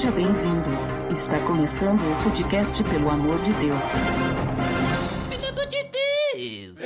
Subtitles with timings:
[0.00, 0.70] Seja bem-vindo.
[1.10, 3.90] Está começando o podcast Pelo Amor de Deus.
[5.28, 6.78] Pelo amor de Deus!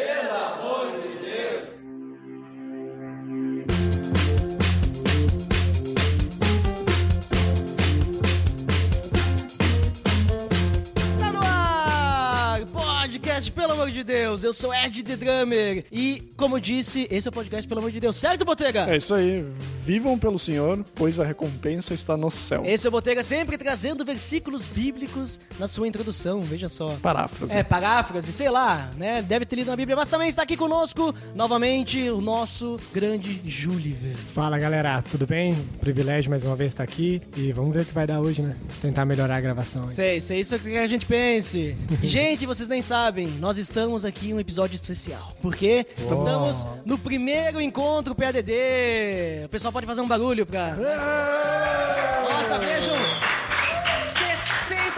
[11.17, 12.61] Tá no ar!
[12.73, 14.43] Podcast, pelo amor de Deus.
[14.43, 15.85] Eu sou Ed The Drummer.
[15.93, 18.17] E, como disse, esse é o podcast, pelo amor de Deus.
[18.17, 18.93] Certo, Botega?
[18.93, 19.47] É isso aí.
[19.85, 22.63] Vivam pelo Senhor, pois a recompensa está no céu.
[22.65, 26.97] Esse é o Botega sempre trazendo versículos bíblicos na sua introdução, veja só.
[27.03, 27.55] Paráfrase.
[27.55, 29.21] É, paráfrase, sei lá, né?
[29.21, 34.17] Deve ter lido na Bíblia, mas também está aqui conosco, novamente, o nosso grande Júliver.
[34.33, 35.55] Fala galera, tudo bem?
[35.81, 38.57] Privilégio mais uma vez estar aqui e vamos ver o que vai dar hoje, né?
[38.81, 39.83] Tentar melhorar a gravação.
[39.83, 39.95] aí.
[39.95, 41.77] Sei, sei isso que a gente pense.
[42.03, 45.31] Gente, vocês nem sabem, nós estamos aqui em um episódio especial.
[45.43, 48.51] Porque estamos no primeiro encontro PADD.
[49.45, 50.77] O pessoal pode fazer um barulho pra.
[52.31, 52.95] Nossa, vejam!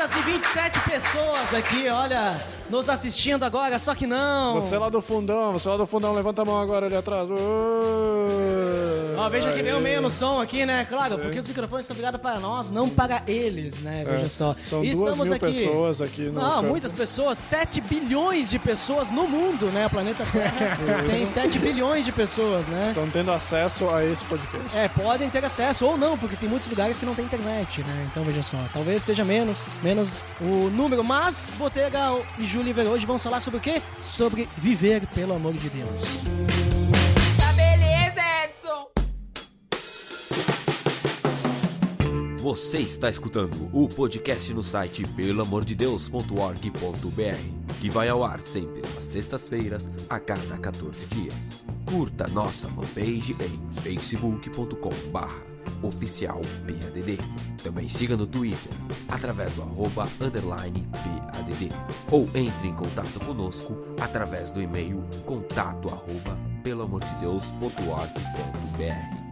[0.09, 2.41] 727 pessoas aqui, olha,
[2.71, 4.55] nos assistindo agora, só que não.
[4.55, 7.29] Você lá do fundão, você lá do fundão, levanta a mão agora ali atrás.
[9.19, 10.85] Ó, veja que veio meio no som aqui, né?
[10.89, 14.05] Claro, porque os microfones são virados para nós, não para eles, né?
[14.07, 14.55] Veja só.
[14.61, 16.33] É, São E duas estamos mil aqui- pessoas aqui no.
[16.35, 16.69] Não, campo.
[16.69, 19.87] muitas pessoas, 7 bilhões de pessoas no mundo, né?
[19.87, 20.79] O planeta Terra
[21.11, 22.89] tem 7 bilhões de pessoas, né?
[22.91, 24.77] Estão tendo acesso a esse podcast.
[24.77, 28.07] É, podem ter acesso ou não, porque tem muitos lugares que não tem internet, né?
[28.11, 29.96] Então veja só, talvez seja menos, menos
[30.41, 33.81] o número, mas Botega e Júliver hoje vão falar sobre o quê?
[34.03, 36.03] Sobre viver pelo amor de Deus.
[37.39, 38.87] Tá beleza, Edson!
[42.39, 49.89] Você está escutando o podcast no site pelamordedeus.org.br, que vai ao ar sempre às sextas-feiras,
[50.09, 51.65] a cada 14 dias.
[51.87, 57.19] Curta nossa fanpage em facebook.com oficial PADD.
[57.63, 58.73] Também siga no Twitter,
[59.09, 61.69] através do arroba underline PADD.
[62.11, 69.27] Ou entre em contato conosco através do e-mail contato arroba pelamordedeus.org.br.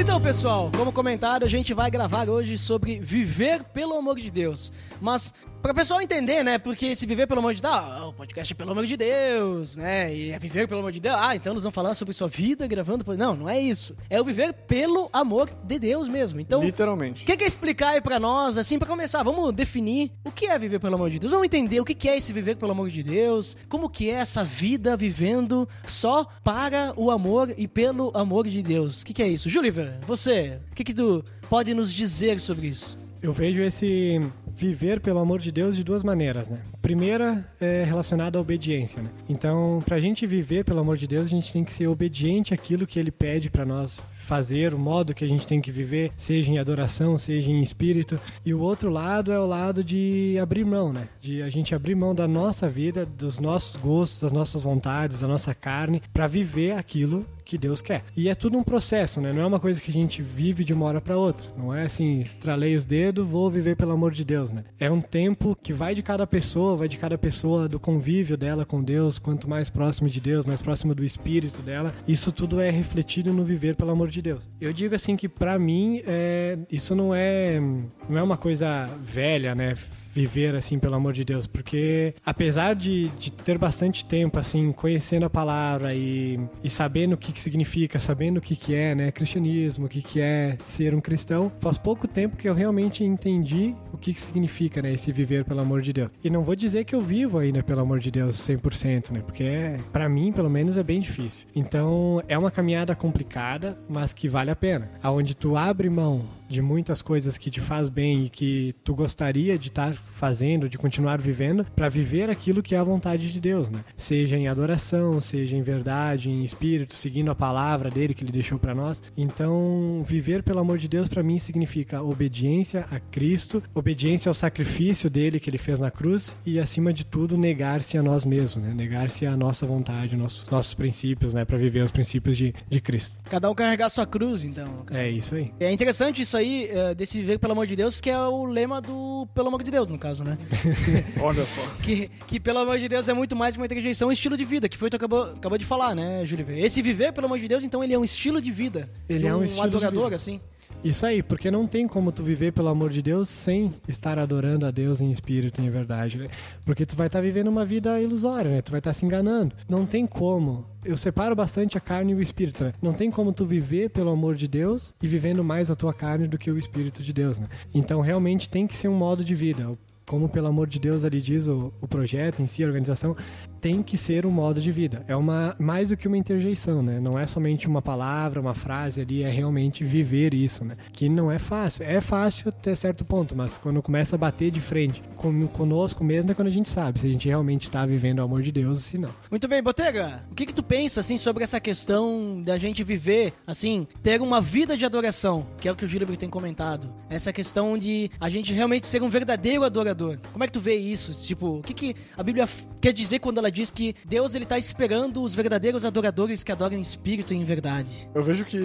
[0.00, 4.72] Então, pessoal, como comentado, a gente vai gravar hoje sobre viver pelo amor de Deus.
[4.98, 6.58] Mas, para o pessoal entender, né?
[6.58, 9.76] Porque esse viver pelo amor de Deus, ah, o podcast é pelo amor de Deus,
[9.76, 10.14] né?
[10.14, 11.16] E é viver pelo amor de Deus.
[11.18, 13.04] Ah, então nós vamos falar sobre sua vida gravando.
[13.04, 13.94] por- Não, não é isso.
[14.08, 16.40] É o viver pelo amor de Deus mesmo.
[16.40, 17.22] Então, Literalmente.
[17.22, 20.46] o que, que é explicar aí pra nós, assim, pra começar, vamos definir o que
[20.46, 21.32] é viver pelo amor de Deus.
[21.32, 24.14] Vamos entender o que que é esse viver pelo amor de Deus, como que é
[24.14, 29.02] essa vida vivendo só para o amor e pelo amor de Deus.
[29.02, 29.48] O que que é isso?
[29.48, 32.98] Júliver, você, o que que tu pode nos dizer sobre isso?
[33.22, 34.18] Eu vejo esse
[34.60, 36.60] viver pelo amor de Deus de duas maneiras, né?
[36.82, 39.08] Primeira é relacionada à obediência, né?
[39.26, 42.86] Então, pra gente viver pelo amor de Deus, a gente tem que ser obediente àquilo
[42.86, 43.98] que ele pede pra nós
[44.30, 48.20] fazer, o modo que a gente tem que viver, seja em adoração, seja em espírito.
[48.44, 51.08] E o outro lado é o lado de abrir mão, né?
[51.22, 55.26] De a gente abrir mão da nossa vida, dos nossos gostos, das nossas vontades, da
[55.26, 58.04] nossa carne, pra viver aquilo que Deus quer.
[58.16, 59.32] E é tudo um processo, né?
[59.32, 61.50] Não é uma coisa que a gente vive de uma hora para outra.
[61.58, 64.62] Não é assim, estralei os dedos, vou viver pelo amor de Deus, né?
[64.78, 68.64] É um tempo que vai de cada pessoa, vai de cada pessoa, do convívio dela
[68.64, 72.70] com Deus, quanto mais próximo de Deus, mais próximo do espírito dela, isso tudo é
[72.70, 74.48] refletido no viver pelo amor de Deus.
[74.60, 77.60] Eu digo assim que para mim, é, isso não é
[78.08, 79.74] não é uma coisa velha, né?
[80.12, 85.26] Viver assim pelo amor de Deus, porque apesar de, de ter bastante tempo assim conhecendo
[85.26, 89.10] a palavra e, e sabendo o que, que significa, sabendo o que, que é, né,
[89.10, 93.74] cristianismo, o que, que é ser um cristão, faz pouco tempo que eu realmente entendi
[93.92, 96.10] o que, que significa, né, esse viver pelo amor de Deus.
[96.22, 99.44] E não vou dizer que eu vivo ainda pelo amor de Deus 100%, né, porque
[99.44, 101.46] é, para mim, pelo menos, é bem difícil.
[101.54, 104.90] Então, é uma caminhada complicada, mas que vale a pena.
[105.02, 109.58] Aonde tu abre mão de muitas coisas que te faz bem e que tu gostaria
[109.58, 113.70] de estar fazendo, de continuar vivendo, para viver aquilo que é a vontade de Deus,
[113.70, 113.84] né?
[113.96, 118.58] Seja em adoração, seja em verdade, em espírito, seguindo a palavra dele que ele deixou
[118.58, 119.02] para nós.
[119.16, 125.08] Então, viver pelo amor de Deus para mim significa obediência a Cristo, obediência ao sacrifício
[125.08, 128.74] dele que ele fez na cruz e acima de tudo negar-se a nós mesmos, né?
[128.74, 133.16] Negar-se à nossa vontade, nossos nossos princípios, né, para viver os princípios de, de Cristo.
[133.24, 134.84] Cada um carregar sua cruz, então.
[134.90, 135.52] É isso aí.
[135.60, 138.80] É interessante isso aí, eh, desse viver pelo amor de Deus, que é o lema
[138.80, 140.38] do pelo amor de Deus, no caso, né?
[141.20, 141.62] Olha só.
[141.82, 144.44] que, que, pelo amor de Deus, é muito mais que uma rejeição, um estilo de
[144.44, 146.46] vida, que foi o que tu acabou, acabou de falar, né, Júlio?
[146.50, 148.88] Esse viver, pelo amor de Deus, então ele é um estilo de vida.
[149.08, 150.16] Ele de é um estilo de adorador, vida.
[150.16, 150.40] assim.
[150.82, 154.64] Isso aí, porque não tem como tu viver pelo amor de Deus sem estar adorando
[154.64, 156.26] a Deus em espírito e em verdade, né?
[156.64, 158.62] Porque tu vai estar vivendo uma vida ilusória, né?
[158.62, 159.54] Tu vai estar se enganando.
[159.68, 160.64] Não tem como.
[160.82, 162.72] Eu separo bastante a carne e o espírito, né?
[162.80, 166.26] Não tem como tu viver pelo amor de Deus e vivendo mais a tua carne
[166.26, 167.46] do que o espírito de Deus, né?
[167.74, 169.68] Então realmente tem que ser um modo de vida
[170.10, 173.16] como pelo amor de Deus ali diz o, o projeto em si, a organização,
[173.60, 175.04] tem que ser um modo de vida.
[175.06, 176.98] É uma mais do que uma interjeição, né?
[176.98, 180.74] Não é somente uma palavra, uma frase ali, é realmente viver isso, né?
[180.92, 181.84] Que não é fácil.
[181.84, 186.32] É fácil até certo ponto, mas quando começa a bater de frente com, conosco mesmo
[186.32, 188.78] é quando a gente sabe se a gente realmente está vivendo o amor de Deus
[188.78, 189.10] ou se não.
[189.30, 193.32] Muito bem, Botega, o que que tu pensa, assim, sobre essa questão da gente viver,
[193.46, 196.92] assim, ter uma vida de adoração, que é o que o Gilbert tem comentado.
[197.08, 199.99] Essa questão de a gente realmente ser um verdadeiro adorador.
[200.32, 201.12] Como é que tu vê isso?
[201.26, 202.48] Tipo, o que que a Bíblia
[202.80, 206.76] quer dizer quando ela diz que Deus, ele tá esperando os verdadeiros adoradores que adoram
[206.76, 208.08] em espírito e em verdade?
[208.14, 208.58] Eu vejo que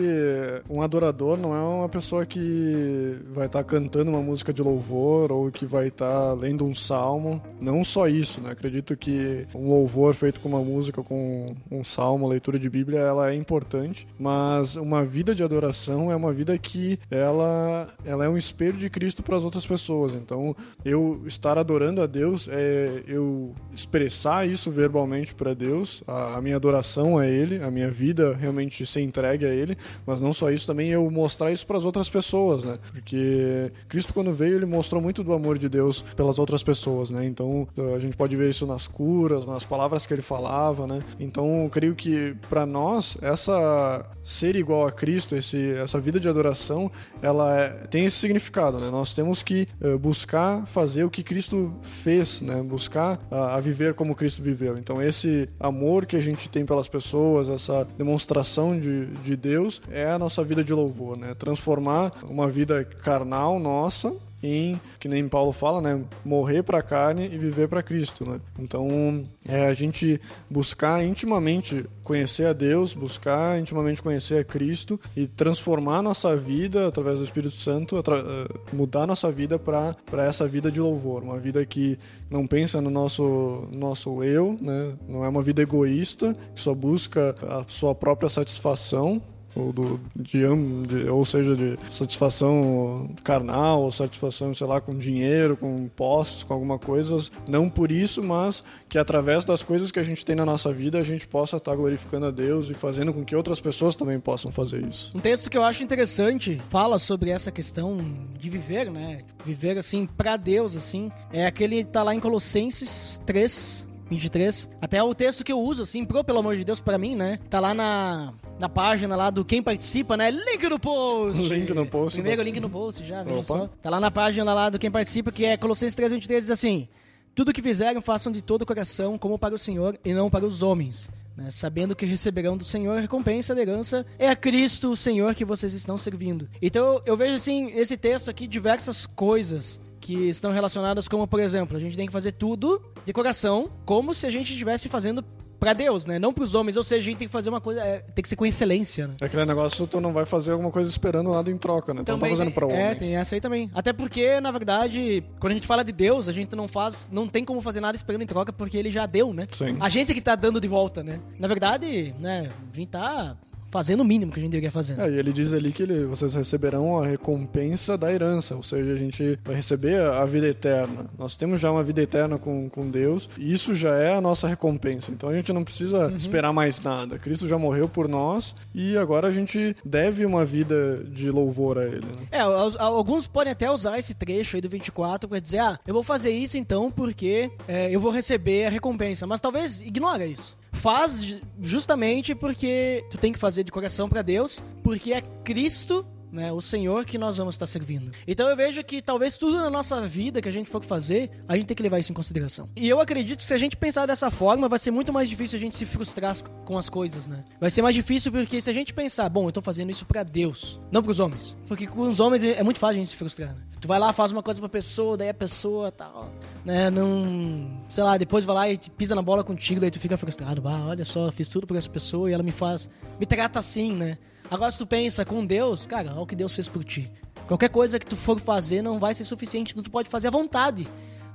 [0.70, 5.52] um adorador não é uma pessoa que vai estar cantando uma música de louvor ou
[5.52, 7.42] que vai estar lendo um salmo.
[7.60, 8.52] Não só isso, né?
[8.52, 13.32] Acredito que um louvor feito com uma música, com um salmo, leitura de Bíblia, ela
[13.32, 18.38] é importante, mas uma vida de adoração é uma vida que ela, ela é um
[18.38, 20.14] espelho de Cristo para as outras pessoas.
[20.14, 26.42] Então, eu estar adorando a Deus é eu expressar isso verbalmente para Deus, a, a
[26.42, 30.52] minha adoração a Ele, a minha vida realmente ser entregue a Ele, mas não só
[30.52, 32.78] isso, também eu mostrar isso para as outras pessoas, né?
[32.92, 37.26] Porque Cristo quando veio ele mostrou muito do amor de Deus pelas outras pessoas, né?
[37.26, 41.02] Então a gente pode ver isso nas curas, nas palavras que ele falava, né?
[41.20, 46.28] Então eu creio que para nós essa ser igual a Cristo, esse, essa vida de
[46.28, 46.92] adoração,
[47.22, 48.90] ela é- tem esse significado, né?
[48.90, 52.62] Nós temos que eh, buscar fazer o que Cristo fez, né?
[52.62, 54.78] Buscar a, a viver como Cristo viveu.
[54.78, 60.10] Então esse amor que a gente tem pelas pessoas, essa demonstração de, de Deus é
[60.10, 61.34] a nossa vida de louvor, né?
[61.34, 64.14] Transformar uma vida carnal nossa
[64.46, 68.40] em, que nem Paulo fala, né, morrer para a carne e viver para Cristo, né?
[68.60, 70.20] Então, é a gente
[70.50, 77.18] buscar intimamente conhecer a Deus, buscar intimamente conhecer a Cristo e transformar nossa vida através
[77.18, 79.96] do Espírito Santo, eh, mudar nossa vida para
[80.26, 81.98] essa vida de louvor, uma vida que
[82.30, 84.94] não pensa no nosso nosso eu, né?
[85.08, 89.22] Não é uma vida egoísta que só busca a sua própria satisfação,
[89.56, 90.40] ou do de,
[90.88, 96.54] de- ou seja de satisfação carnal ou satisfação sei lá com dinheiro com posses com
[96.54, 97.18] alguma coisa
[97.48, 100.98] não por isso mas que através das coisas que a gente tem na nossa vida
[100.98, 104.52] a gente possa estar glorificando a Deus e fazendo com que outras pessoas também possam
[104.52, 107.98] fazer isso Um texto que eu acho interessante fala sobre essa questão
[108.40, 109.22] de viver, né?
[109.46, 111.12] Viver assim pra Deus, assim.
[111.32, 114.70] É aquele que tá lá em Colossenses 3, 23.
[114.82, 117.40] Até o texto que eu uso, assim, pro pelo amor de Deus, pra mim, né?
[117.50, 120.30] Tá lá na, na página lá do quem participa, né?
[120.32, 121.42] Link no post!
[121.42, 122.46] Link no post, Primeiro né?
[122.50, 123.44] link no post, já, veja Opa.
[123.46, 123.70] só.
[123.82, 126.88] Tá lá na página lá do quem participa, que é Colossenses 3, 23, diz assim...
[127.34, 130.46] Tudo que fizerem, façam de todo o coração, como para o Senhor e não para
[130.46, 131.12] os homens.
[131.36, 131.52] né?
[131.52, 135.44] Sabendo que receberão do Senhor a recompensa da herança é a Cristo, o Senhor, que
[135.44, 136.48] vocês estão servindo.
[136.62, 141.78] Então eu vejo assim, esse texto aqui, diversas coisas que estão relacionadas, como por exemplo,
[141.78, 145.24] a gente tem que fazer tudo de coração, como se a gente estivesse fazendo
[145.60, 146.20] para Deus, né?
[146.20, 148.22] Não para os homens, ou seja, a gente tem que fazer uma coisa, é, tem
[148.22, 149.16] que ser com excelência, né?
[149.22, 152.12] é aquele negócio tu não vai fazer alguma coisa esperando nada em troca né tu
[152.12, 153.72] não tá fazendo para é, homens tem essa aí também.
[153.74, 157.28] Até porque, na verdade, quando a gente fala de Deus, a gente não faz, não
[157.28, 159.48] tem como fazer nada esperando em troca, porque ele já deu, né?
[159.52, 159.78] Sim.
[159.80, 161.20] A gente que tá dando de volta, né?
[161.40, 163.36] Na verdade, né, a gente tá
[163.76, 164.98] fazendo o mínimo que a gente deveria fazer.
[164.98, 168.94] É, e ele diz ali que ele- vocês receberão a recompensa da herança, ou seja,
[168.94, 171.08] a gente vai receber a a vida eterna.
[171.20, 174.48] Nós temos já uma vida eterna com, com Deus, e isso já é a nossa
[174.48, 175.12] recompensa.
[175.12, 177.20] Então a gente não precisa esperar mais nada.
[177.20, 181.84] Cristo já morreu por nós e agora a gente deve uma vida de louvor a
[181.86, 182.06] Ele.
[182.06, 182.28] né?
[182.32, 185.94] É, al- alguns podem até usar esse trecho aí do 24 pra dizer, ah, eu
[185.94, 189.28] vou fazer isso então porque é, eu vou receber a recompensa.
[189.28, 190.56] Mas talvez ignora isso.
[190.86, 196.06] Faz ju- justamente porque tu tem que fazer de coração pra Deus, porque é Cristo,
[196.36, 198.12] né, o Senhor que nós vamos estar servindo.
[198.28, 201.56] Então eu vejo que talvez tudo na nossa vida que a gente for fazer, a
[201.56, 202.70] gente tem que levar isso em consideração.
[202.76, 205.58] E eu acredito que se a gente pensar dessa forma, vai ser muito mais difícil
[205.58, 207.46] a gente se frustrar com as coisas, né?
[207.60, 210.24] Vai ser mais difícil porque se a gente pensar, bom, eu tô fazendo isso pra
[210.24, 211.58] Deus, não pros homens.
[211.68, 213.62] Porque com os homens é é muito fácil a gente se frustrar, né?
[213.82, 216.32] Tu vai lá, faz uma coisa pra pessoa, daí a pessoa tal,
[216.64, 217.84] né, não...
[217.88, 220.68] Sei lá, depois vai lá e pisa na bola contigo, daí tu fica frustrado.
[220.68, 222.90] Ah, olha só, fiz tudo por essa pessoa e ela me faz...
[223.20, 224.18] Me trata assim, né?
[224.50, 227.12] Agora se tu pensa com Deus, cara, olha o que Deus fez por ti.
[227.48, 230.88] Qualquer coisa que tu for fazer não vai ser suficiente, tu pode fazer à vontade,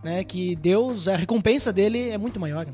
[0.02, 0.24] né?
[0.24, 2.72] Que Deus, a recompensa dele é muito maior, né?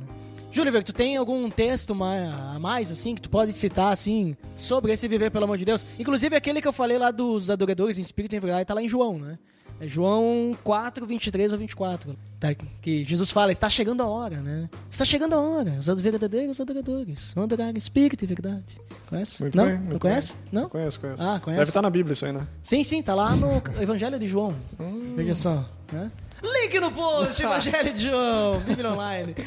[0.50, 5.06] Júlio, tu tem algum texto a mais, assim, que tu pode citar, assim, sobre esse
[5.06, 5.84] viver pelo amor de Deus?
[5.98, 8.80] Inclusive aquele que eu falei lá dos adoradores em espírito e em verdade, tá lá
[8.82, 9.38] em João, né?
[9.78, 12.16] É João 4, 23 ou 24.
[12.40, 14.68] Tá, que Jesus fala, está chegando a hora, né?
[14.90, 15.76] Está chegando a hora.
[15.78, 18.80] Os verdadeiros adoradores vão adorar espírito e verdade.
[19.08, 19.42] Conhece?
[19.42, 19.64] Muito Não?
[19.66, 20.32] bem, Não muito conhece?
[20.34, 20.42] bem.
[20.52, 20.68] Não?
[20.68, 21.22] Conheço, conheço.
[21.22, 21.58] Ah, conhece?
[21.58, 22.46] Deve estar na Bíblia isso aí, né?
[22.62, 24.54] Sim, sim, tá lá no Evangelho de João.
[25.14, 26.10] Veja só, né?
[26.42, 29.34] Link no post, Evangelho de João, Bíblia Online.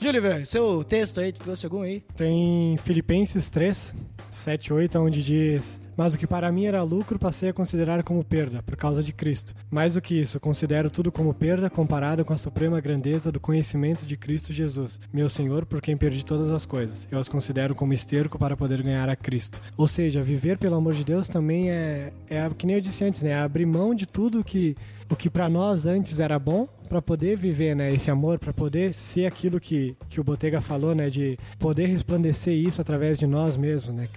[0.00, 2.02] Júlio, velho, seu texto aí, tu trouxe algum aí?
[2.16, 3.94] Tem Filipenses 3,
[4.30, 8.24] 7, 8, onde diz: Mas o que para mim era lucro, passei a considerar como
[8.24, 9.54] perda, por causa de Cristo.
[9.70, 14.06] Mais do que isso, considero tudo como perda comparado com a suprema grandeza do conhecimento
[14.06, 17.06] de Cristo Jesus, meu Senhor, por quem perdi todas as coisas.
[17.10, 19.60] Eu as considero como esterco para poder ganhar a Cristo.
[19.76, 23.20] Ou seja, viver pelo amor de Deus também é, é que nem eu disse antes,
[23.20, 23.34] né?
[23.38, 24.74] Abrir mão de tudo que
[25.10, 28.92] o que para nós antes era bom para poder viver, né, esse amor, para poder
[28.92, 33.56] ser aquilo que, que o Botega falou, né, de poder resplandecer isso através de nós
[33.56, 34.08] mesmos, né,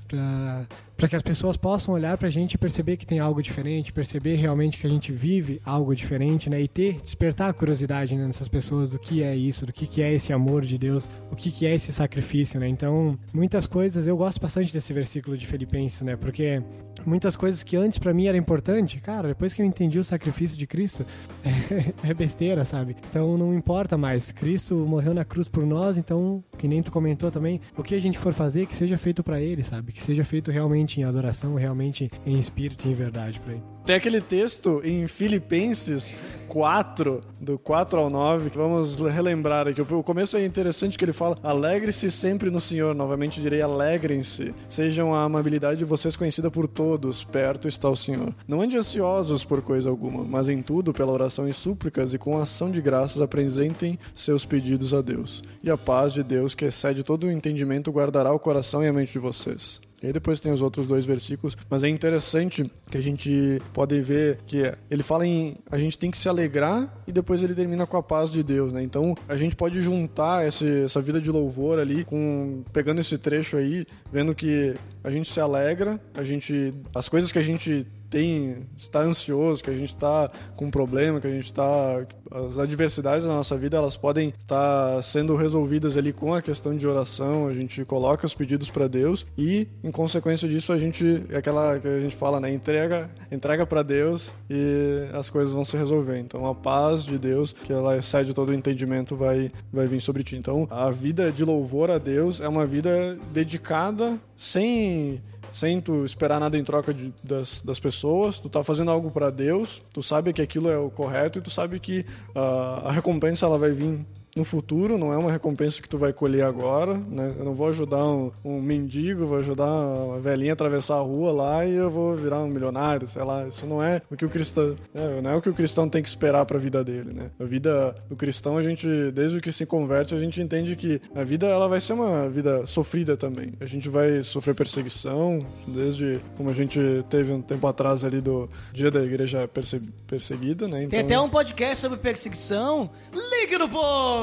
[1.03, 4.36] para que as pessoas possam olhar pra gente e perceber que tem algo diferente, perceber
[4.36, 8.48] realmente que a gente vive algo diferente, né, e ter, despertar a curiosidade né, nessas
[8.48, 11.51] pessoas do que é isso, do que, que é esse amor de Deus, o que,
[11.51, 16.03] que é esse sacrifício, né, então, muitas coisas, eu gosto bastante desse versículo de Filipenses,
[16.03, 16.63] né, porque
[17.05, 20.57] muitas coisas que antes pra mim era importante, cara, depois que eu entendi o sacrifício
[20.57, 21.05] de Cristo,
[21.43, 22.95] é, é besteira, sabe?
[23.10, 24.31] Então não importa mais.
[24.31, 28.01] Cristo morreu na cruz por nós, então, que nem tu comentou também, o que a
[28.01, 29.91] gente for fazer, que seja feito pra Ele, sabe?
[29.91, 33.63] Que seja feito realmente em adoração, realmente em espírito e em verdade pra Ele.
[33.85, 36.15] Tem aquele texto em Filipenses
[36.47, 39.81] 4, do 4 ao 9, que vamos relembrar aqui.
[39.81, 42.95] O começo é interessante que ele fala: Alegre-se sempre no Senhor.
[42.95, 44.53] Novamente direi: alegrem-se.
[44.69, 47.25] Sejam a amabilidade de vocês conhecida por todos.
[47.25, 48.33] Perto está o Senhor.
[48.47, 52.37] Não ande ansiosos por coisa alguma, mas em tudo, pela oração e súplicas e com
[52.37, 55.43] ação de graças, apresentem seus pedidos a Deus.
[55.61, 58.93] E a paz de Deus, que excede todo o entendimento, guardará o coração e a
[58.93, 59.81] mente de vocês.
[60.03, 64.01] E aí depois tem os outros dois versículos, mas é interessante que a gente pode
[64.01, 67.88] ver que ele fala em a gente tem que se alegrar e depois ele termina
[67.88, 68.83] com a paz de Deus, né?
[68.83, 73.55] Então a gente pode juntar esse, essa vida de louvor ali com pegando esse trecho
[73.55, 78.58] aí, vendo que a gente se alegra, a gente as coisas que a gente tem
[78.77, 83.25] está ansioso, que a gente está com um problema, que a gente está as adversidades
[83.25, 87.48] da nossa vida elas podem estar sendo resolvidas ali com a questão de oração.
[87.48, 91.79] A gente coloca os pedidos para Deus e em consequência disso a gente é aquela
[91.79, 96.20] que a gente fala, né, entrega, entrega para Deus e as coisas vão se resolver.
[96.20, 100.22] Então a paz de Deus, que ela excede todo o entendimento, vai vai vir sobre
[100.24, 100.36] ti.
[100.36, 105.20] Então a vida de louvor a Deus é uma vida dedicada sem
[105.53, 109.29] sem tu esperar nada em troca de, das, das pessoas, tu tá fazendo algo para
[109.29, 112.05] Deus, tu sabe que aquilo é o correto e tu sabe que
[112.36, 114.03] uh, a recompensa ela vai vir
[114.35, 117.33] no futuro, não é uma recompensa que tu vai colher agora, né?
[117.37, 121.31] Eu não vou ajudar um, um mendigo, vou ajudar uma velhinha a atravessar a rua
[121.31, 123.47] lá e eu vou virar um milionário, sei lá.
[123.47, 126.01] Isso não é o que o cristão, é, não é o que o cristão tem
[126.01, 127.31] que esperar para a vida dele, né?
[127.39, 131.23] A vida do cristão, a gente, desde que se converte, a gente entende que a
[131.23, 133.53] vida ela vai ser uma vida sofrida também.
[133.59, 138.49] A gente vai sofrer perseguição, desde como a gente teve um tempo atrás ali do
[138.71, 140.87] dia da igreja perse perseguida, né?
[140.87, 142.89] Tem até um podcast sobre perseguição.
[143.11, 143.67] Link no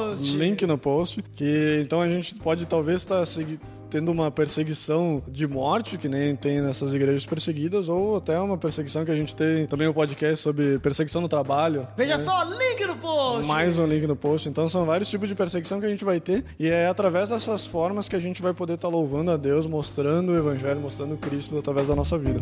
[0.01, 0.37] post!
[0.37, 1.23] Link no post.
[1.35, 3.41] Que então a gente pode talvez estar tá
[3.89, 9.03] tendo uma perseguição de morte, que nem tem nessas igrejas perseguidas, ou até uma perseguição
[9.03, 11.85] que a gente tem também um podcast sobre perseguição no trabalho.
[11.97, 12.23] Veja né?
[12.23, 13.45] só, link no post!
[13.45, 14.47] Mais um link no post.
[14.47, 17.65] Então são vários tipos de perseguição que a gente vai ter, e é através dessas
[17.65, 21.17] formas que a gente vai poder estar tá louvando a Deus, mostrando o Evangelho, mostrando
[21.17, 22.41] Cristo através da nossa vida.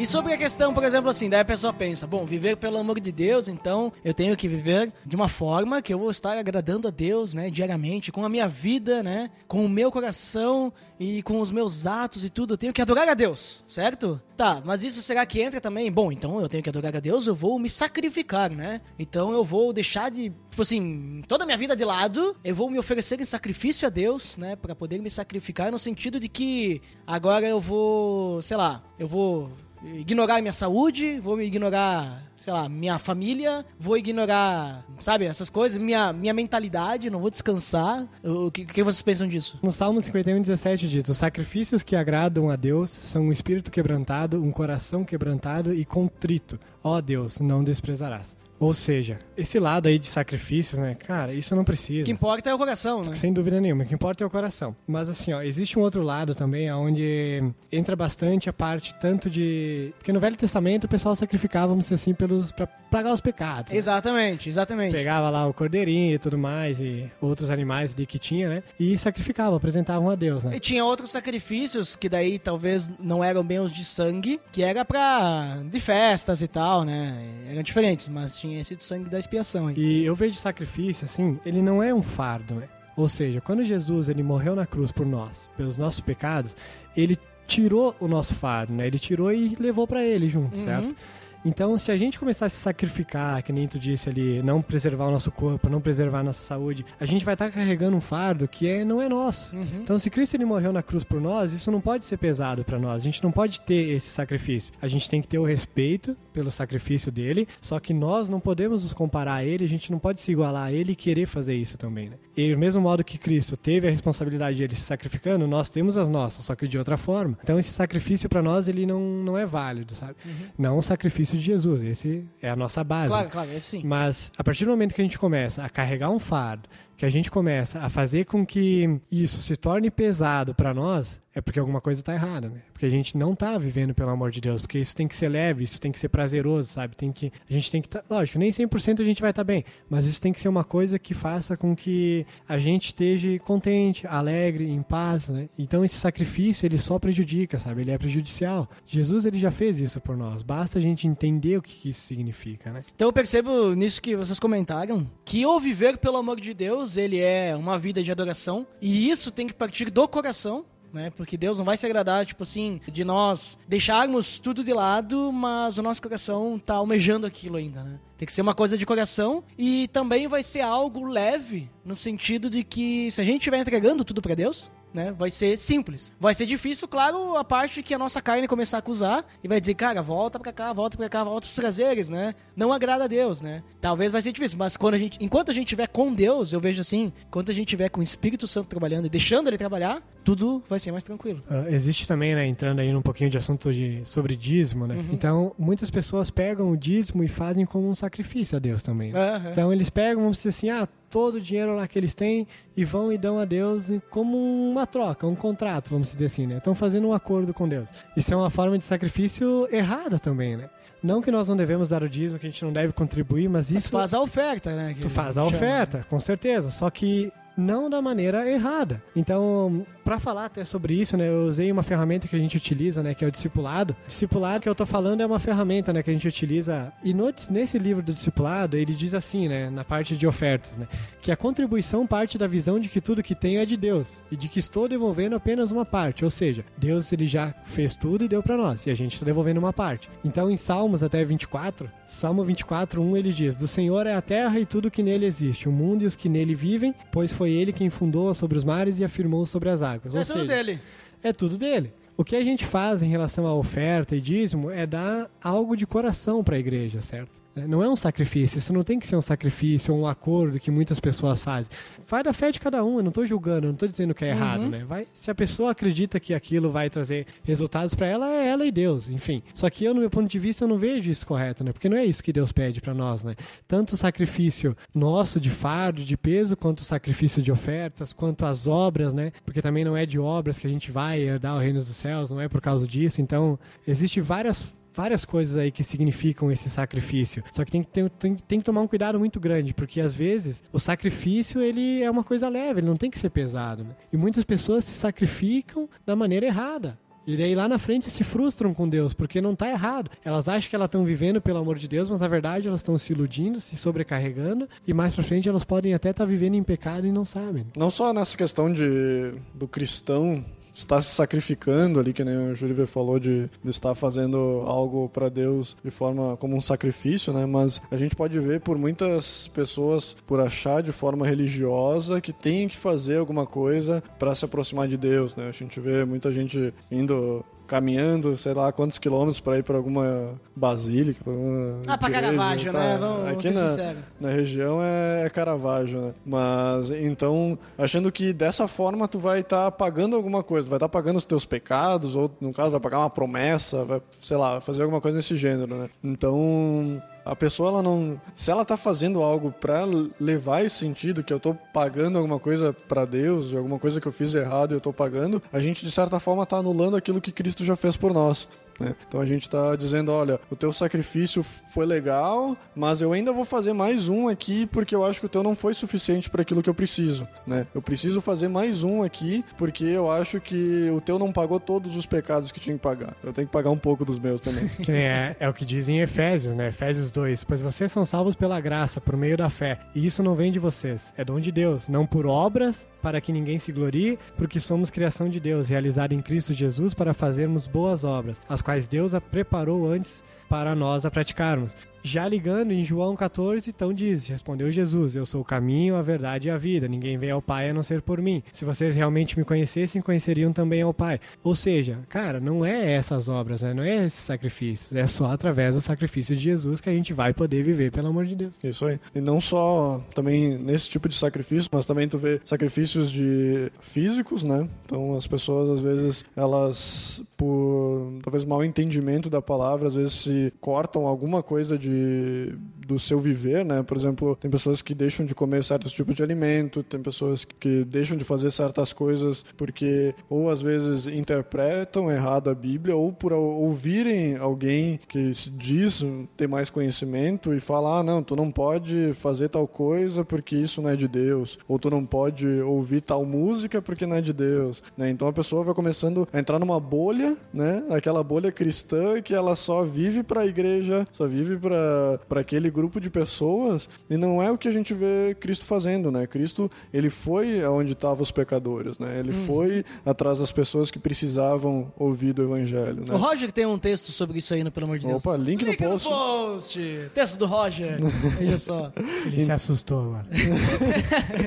[0.00, 2.98] E sobre a questão, por exemplo, assim, daí a pessoa pensa, bom, viver pelo amor
[3.00, 6.88] de Deus, então eu tenho que viver de uma forma que eu vou estar agradando
[6.88, 11.38] a Deus, né, diariamente, com a minha vida, né, com o meu coração e com
[11.38, 14.18] os meus atos e tudo, eu tenho que adorar a Deus, certo?
[14.38, 15.92] Tá, mas isso será que entra também?
[15.92, 18.80] Bom, então eu tenho que adorar a Deus, eu vou me sacrificar, né?
[18.98, 22.70] Então eu vou deixar de, tipo assim, toda a minha vida de lado, eu vou
[22.70, 26.80] me oferecer em sacrifício a Deus, né, para poder me sacrificar no sentido de que
[27.06, 29.50] agora eu vou, sei lá, eu vou
[29.82, 36.12] ignorar minha saúde, vou ignorar, sei lá, minha família, vou ignorar, sabe, essas coisas, minha,
[36.12, 38.06] minha mentalidade, não vou descansar.
[38.22, 39.58] O que, que vocês pensam disso?
[39.62, 44.42] No Salmo 51, 17 diz: Os sacrifícios que agradam a Deus são um espírito quebrantado,
[44.42, 46.58] um coração quebrantado e contrito.
[46.82, 48.39] Ó Deus, não desprezarás.
[48.60, 50.94] Ou seja, esse lado aí de sacrifícios, né?
[50.94, 52.02] Cara, isso não precisa.
[52.02, 53.14] O que importa é o coração, né?
[53.14, 54.76] Sem dúvida nenhuma, o que importa é o coração.
[54.86, 59.94] Mas assim, ó, existe um outro lado também, onde entra bastante a parte tanto de.
[59.96, 62.52] Porque no Velho Testamento o pessoal sacrificava, vamos dizer assim, pelos.
[62.52, 63.72] pra pagar os pecados.
[63.72, 63.78] né?
[63.78, 64.92] Exatamente, exatamente.
[64.92, 68.62] Pegava lá o cordeirinho e tudo mais, e outros animais ali que tinha, né?
[68.78, 70.56] E sacrificava, apresentavam a Deus, né?
[70.56, 74.84] E tinha outros sacrifícios que daí talvez não eram bem os de sangue, que era
[74.84, 75.62] pra.
[75.64, 77.16] de festas e tal, né?
[77.48, 79.70] Eram diferentes, mas tinha esse de sangue da expiação.
[79.70, 82.68] E eu vejo sacrifício, assim, ele não é um fardo, né?
[82.96, 86.56] Ou seja, quando Jesus ele morreu na cruz por nós, pelos nossos pecados,
[86.96, 88.86] ele tirou o nosso fardo, né?
[88.86, 90.64] Ele tirou e levou pra ele junto, Uhum.
[90.64, 90.94] certo?
[91.44, 95.06] Então, se a gente começar a se sacrificar, que nem tu disse ali, não preservar
[95.06, 98.46] o nosso corpo, não preservar a nossa saúde, a gente vai estar carregando um fardo
[98.46, 99.54] que é, não é nosso.
[99.54, 99.80] Uhum.
[99.82, 102.78] Então, se Cristo ele morreu na cruz por nós, isso não pode ser pesado para
[102.78, 103.02] nós.
[103.02, 104.72] A gente não pode ter esse sacrifício.
[104.82, 108.82] A gente tem que ter o respeito pelo sacrifício dele, só que nós não podemos
[108.82, 111.54] nos comparar a ele, a gente não pode se igualar a ele e querer fazer
[111.54, 112.16] isso também, né?
[112.36, 115.96] E do mesmo modo que Cristo teve a responsabilidade de ele se sacrificando, nós temos
[115.96, 117.38] as nossas, só que de outra forma.
[117.42, 120.14] Então, esse sacrifício para nós ele não, não é válido, sabe?
[120.56, 123.08] Não o sacrifício de Jesus, esse é a nossa base.
[123.08, 123.82] Claro, claro, esse sim.
[123.84, 126.68] Mas a partir do momento que a gente começa a carregar um fardo,
[127.00, 131.40] que a gente começa a fazer com que isso se torne pesado para nós, é
[131.40, 132.60] porque alguma coisa tá errada, né?
[132.72, 135.28] Porque a gente não tá vivendo pelo amor de Deus, porque isso tem que ser
[135.28, 136.96] leve, isso tem que ser prazeroso, sabe?
[136.96, 139.64] Tem que a gente tem que tá, lógico, nem 100% a gente vai estar bem,
[139.88, 144.06] mas isso tem que ser uma coisa que faça com que a gente esteja contente,
[144.06, 145.48] alegre, em paz, né?
[145.58, 147.82] Então esse sacrifício, ele só prejudica, sabe?
[147.82, 148.68] Ele é prejudicial.
[148.84, 150.42] Jesus ele já fez isso por nós.
[150.42, 152.82] Basta a gente entender o que que isso significa, né?
[152.94, 157.18] Então eu percebo nisso que vocês comentaram que o viver pelo amor de Deus, ele
[157.20, 160.64] é uma vida de adoração e isso tem que partir do coração.
[160.92, 161.10] Né?
[161.10, 165.78] Porque Deus não vai se agradar, tipo assim, de nós deixarmos tudo de lado, mas
[165.78, 168.00] o nosso coração tá almejando aquilo ainda, né?
[168.18, 172.50] Tem que ser uma coisa de coração e também vai ser algo leve, no sentido
[172.50, 175.12] de que se a gente estiver entregando tudo pra Deus, né?
[175.16, 176.12] Vai ser simples.
[176.18, 179.60] Vai ser difícil, claro, a parte que a nossa carne começar a acusar e vai
[179.60, 182.34] dizer, cara, volta pra cá, volta pra cá, volta pros prazeres, né?
[182.56, 183.62] Não agrada a Deus, né?
[183.80, 186.60] Talvez vai ser difícil, mas quando a gente, enquanto a gente estiver com Deus, eu
[186.60, 190.02] vejo assim, enquanto a gente estiver com o Espírito Santo trabalhando e deixando ele trabalhar,
[190.24, 191.42] tudo vai ser mais tranquilo.
[191.48, 195.04] Ah, existe também, né, entrando aí num pouquinho de assunto de, sobre dízimo, né?
[195.12, 199.12] Então, muitas pessoas pegam o dízimo e fazem como um sacrifício a Deus também.
[199.12, 199.18] né?
[199.36, 199.50] Aham.
[199.50, 202.46] Então, eles pegam, vamos dizer assim, ah, todo o dinheiro lá que eles têm
[202.76, 206.58] e vão e dão a Deus como uma troca, um contrato, vamos dizer assim, né?
[206.58, 207.90] Estão fazendo um acordo com Deus.
[208.16, 210.70] Isso é uma forma de sacrifício errada também, né?
[211.02, 213.70] Não que nós não devemos dar o dízimo, que a gente não deve contribuir, mas
[213.72, 213.92] Mas isso...
[213.92, 214.94] faz a oferta, né?
[215.00, 215.56] Tu faz a chama.
[215.56, 216.70] oferta, com certeza.
[216.70, 219.02] Só que não da maneira errada.
[219.14, 223.02] Então, para falar até sobre isso, né, eu usei uma ferramenta que a gente utiliza,
[223.02, 223.94] né, que é o discipulado.
[224.06, 226.92] Discipulado que eu tô falando é uma ferramenta, né, que a gente utiliza.
[227.04, 230.88] E no, nesse livro do discipulado, ele diz assim, né, na parte de ofertas, né,
[231.20, 234.36] que a contribuição parte da visão de que tudo que tenho é de Deus e
[234.36, 236.24] de que estou devolvendo apenas uma parte.
[236.24, 239.24] Ou seja, Deus ele já fez tudo e deu para nós e a gente está
[239.24, 240.08] devolvendo uma parte.
[240.24, 244.58] Então, em Salmos até 24, Salmo 24, 1, ele diz: Do Senhor é a terra
[244.58, 247.72] e tudo que nele existe, o mundo e os que nele vivem, pois foi ele
[247.72, 250.14] quem fundou sobre os mares e afirmou sobre as águas.
[250.14, 250.80] É Ou tudo seja, dele.
[251.22, 251.92] é tudo dele.
[252.16, 255.86] O que a gente faz em relação à oferta e dízimo é dar algo de
[255.86, 257.40] coração para a igreja, certo?
[257.66, 260.70] Não é um sacrifício, isso não tem que ser um sacrifício ou um acordo que
[260.70, 261.70] muitas pessoas fazem.
[262.06, 264.24] Vai da fé de cada um, eu não estou julgando, eu não estou dizendo que
[264.24, 264.84] é errado, né?
[264.84, 268.70] Vai, se a pessoa acredita que aquilo vai trazer resultados para ela, é ela e
[268.70, 269.42] Deus, enfim.
[269.54, 271.72] Só que eu, no meu ponto de vista, eu não vejo isso correto, né?
[271.72, 273.34] Porque não é isso que Deus pede para nós, né?
[273.68, 278.66] Tanto o sacrifício nosso de fardo, de peso, quanto o sacrifício de ofertas, quanto as
[278.66, 279.32] obras, né?
[279.44, 282.30] Porque também não é de obras que a gente vai herdar o reino dos céus,
[282.30, 283.20] não é por causa disso.
[283.20, 287.42] Então, existe várias várias coisas aí que significam esse sacrifício.
[287.50, 290.14] Só que tem que, ter, tem, tem que tomar um cuidado muito grande, porque às
[290.14, 293.84] vezes o sacrifício ele é uma coisa leve, ele não tem que ser pesado.
[293.84, 293.90] Né?
[294.12, 296.98] E muitas pessoas se sacrificam da maneira errada.
[297.26, 300.10] E daí lá na frente se frustram com Deus, porque não está errado.
[300.24, 302.96] Elas acham que elas estão vivendo pelo amor de Deus, mas na verdade elas estão
[302.98, 307.06] se iludindo, se sobrecarregando, e mais pra frente elas podem até estar vivendo em pecado
[307.06, 307.66] e não sabem.
[307.76, 312.86] Não só nessa questão de do cristão estar se sacrificando ali, que nem o Júlio
[312.86, 317.46] falou, de, de estar fazendo algo para Deus de forma como um sacrifício, né?
[317.46, 322.68] Mas a gente pode ver por muitas pessoas por achar de forma religiosa que tem
[322.68, 325.48] que fazer alguma coisa para se aproximar de Deus, né?
[325.48, 330.34] A gente vê muita gente indo caminhando, sei lá quantos quilômetros para ir para alguma
[330.56, 332.78] basílica, pra alguma Ah, pra igreja, Caravaggio, tá?
[332.80, 332.98] né?
[332.98, 336.12] Vamos, vamos Aqui ser na, na região é, é Caravaggio, né?
[336.26, 341.18] Mas então, achando que dessa forma tu vai estar pagando alguma coisa, vai estar pagando
[341.18, 345.00] os teus pecados, ou no caso vai pagar uma promessa, vai, sei lá, fazer alguma
[345.00, 345.88] coisa nesse gênero, né?
[346.02, 349.82] Então, a pessoa ela não, se ela tá fazendo algo para
[350.18, 354.12] levar esse sentido que eu tô pagando alguma coisa para Deus, alguma coisa que eu
[354.12, 357.32] fiz errado e eu tô pagando, a gente de certa forma tá anulando aquilo que
[357.32, 358.48] Cristo já fez por nós.
[358.80, 358.94] Né?
[359.06, 363.44] Então a gente está dizendo, olha, o teu sacrifício foi legal, mas eu ainda vou
[363.44, 366.62] fazer mais um aqui porque eu acho que o teu não foi suficiente para aquilo
[366.62, 367.66] que eu preciso, né?
[367.74, 371.94] Eu preciso fazer mais um aqui porque eu acho que o teu não pagou todos
[371.94, 373.14] os pecados que tinha que pagar.
[373.22, 374.70] Eu tenho que pagar um pouco dos meus também.
[375.00, 376.68] É, é o que diz em Efésios, né?
[376.68, 377.44] Efésios 2.
[377.44, 379.78] Pois vocês são salvos pela graça, por meio da fé.
[379.94, 383.32] E isso não vem de vocês, é dom de Deus, não por obras, para que
[383.32, 388.04] ninguém se glorie, porque somos criação de Deus, realizada em Cristo Jesus para fazermos boas
[388.04, 391.76] obras, as quais Deus a preparou antes para nós a praticarmos.
[392.02, 396.48] Já ligando em João 14, então diz: Respondeu Jesus: Eu sou o caminho, a verdade
[396.48, 396.88] e a vida.
[396.88, 398.42] Ninguém vem ao Pai a não ser por mim.
[398.52, 401.20] Se vocês realmente me conhecessem, conheceriam também ao Pai.
[401.42, 403.74] Ou seja, cara, não é essas obras, né?
[403.74, 404.94] não é esses sacrifícios.
[404.94, 408.26] É só através do sacrifício de Jesus que a gente vai poder viver, pelo amor
[408.26, 408.52] de Deus.
[408.62, 408.98] Isso aí.
[409.14, 414.42] E não só também nesse tipo de sacrifício, mas também tu vê sacrifícios de físicos,
[414.42, 414.68] né?
[414.86, 420.52] Então as pessoas às vezes elas por talvez mau entendimento da palavra, às vezes se
[420.60, 422.56] cortam alguma coisa de de
[422.90, 423.84] do seu viver, né?
[423.84, 427.84] Por exemplo, tem pessoas que deixam de comer certos tipos de alimento, tem pessoas que
[427.84, 433.32] deixam de fazer certas coisas porque ou às vezes interpretam errado a Bíblia ou por
[433.32, 436.04] ouvirem alguém que se diz
[436.36, 440.82] ter mais conhecimento e falar, ah, não, tu não pode fazer tal coisa porque isso
[440.82, 444.32] não é de Deus, ou tu não pode ouvir tal música porque não é de
[444.32, 445.10] Deus, né?
[445.10, 447.84] Então a pessoa vai começando a entrar numa bolha, né?
[447.90, 452.79] Aquela bolha cristã que ela só vive para a igreja, só vive para aquele grupo
[452.88, 456.26] de pessoas e não é o que a gente vê Cristo fazendo, né?
[456.26, 459.18] Cristo, ele foi aonde estavam os pecadores, né?
[459.18, 459.44] Ele hum.
[459.46, 463.14] foi atrás das pessoas que precisavam ouvir do evangelho, né?
[463.14, 465.24] O Roger tem um texto sobre isso aí, no, pelo amor de Deus.
[465.24, 466.08] Opa, link, link no post.
[466.08, 467.10] no post.
[467.14, 467.96] Texto do Roger.
[468.38, 468.92] Veja só.
[469.26, 470.26] Ele se assustou agora.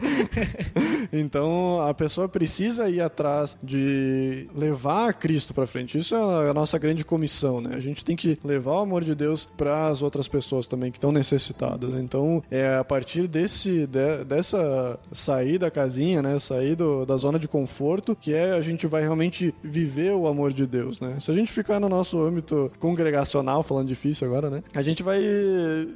[1.12, 5.98] então, a pessoa precisa ir atrás de levar Cristo para frente.
[5.98, 7.76] Isso é a nossa grande comissão, né?
[7.76, 10.98] A gente tem que levar o amor de Deus para as outras pessoas também que
[10.98, 11.94] estão necessitadas.
[11.94, 17.40] Então, é a partir desse de, dessa sair da casinha, né, sair do, da zona
[17.40, 21.18] de conforto, que é a gente vai realmente viver o amor de Deus, né?
[21.20, 24.64] Se a gente ficar no nosso âmbito congregacional, falando difícil agora, né?
[24.76, 25.22] A gente vai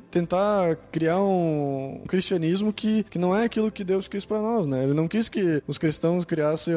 [0.09, 4.83] tentar criar um cristianismo que, que não é aquilo que Deus quis para nós, né?
[4.83, 6.75] Ele não quis que os cristãos criassem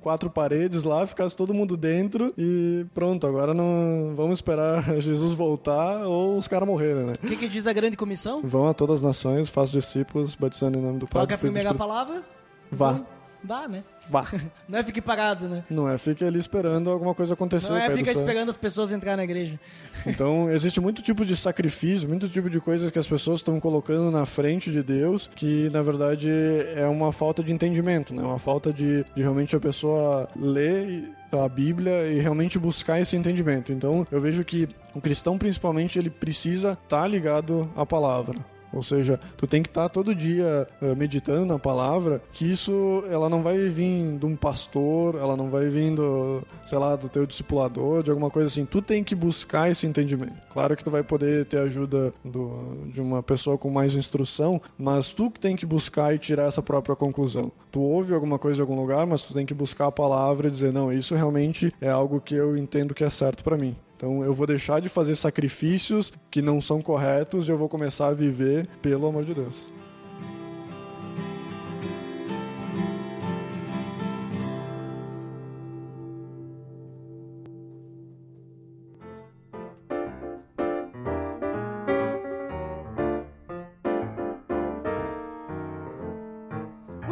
[0.00, 6.06] quatro paredes lá, ficasse todo mundo dentro e pronto, agora não vamos esperar Jesus voltar
[6.06, 7.12] ou os caras morreram, né?
[7.22, 8.40] O que, que diz a grande comissão?
[8.42, 11.26] Vão a todas as nações, façam discípulos, batizando em nome do Pai.
[11.26, 12.22] Qual é a primeira palavra?
[12.70, 12.92] Vá.
[12.92, 13.06] Então,
[13.42, 13.82] vá, né?
[14.08, 14.26] Vá.
[14.68, 15.64] Não é fique parado, né?
[15.70, 17.70] Não é fique ali esperando alguma coisa acontecer.
[17.70, 19.58] Não é fica esperando as pessoas entrar na igreja.
[20.06, 24.10] Então, existe muito tipo de sacrifício, muito tipo de coisas que as pessoas estão colocando
[24.10, 26.30] na frente de Deus, que na verdade
[26.74, 28.22] é uma falta de entendimento, né?
[28.22, 33.72] Uma falta de, de realmente a pessoa ler a Bíblia e realmente buscar esse entendimento.
[33.72, 38.38] Então, eu vejo que o cristão, principalmente, ele precisa estar tá ligado à palavra.
[38.72, 43.04] Ou seja, tu tem que estar tá todo dia uh, meditando na palavra, que isso
[43.10, 47.08] ela não vai vir de um pastor, ela não vai vir do, sei lá, do
[47.08, 48.64] teu discipulador, de alguma coisa assim.
[48.64, 50.34] Tu tem que buscar esse entendimento.
[50.52, 55.12] Claro que tu vai poder ter ajuda do, de uma pessoa com mais instrução, mas
[55.12, 57.50] tu que tem que buscar e tirar essa própria conclusão.
[57.70, 60.50] Tu ouve alguma coisa em algum lugar, mas tu tem que buscar a palavra e
[60.50, 63.76] dizer, não, isso realmente é algo que eu entendo que é certo para mim.
[64.00, 68.06] Então eu vou deixar de fazer sacrifícios que não são corretos e eu vou começar
[68.06, 69.79] a viver pelo amor de Deus.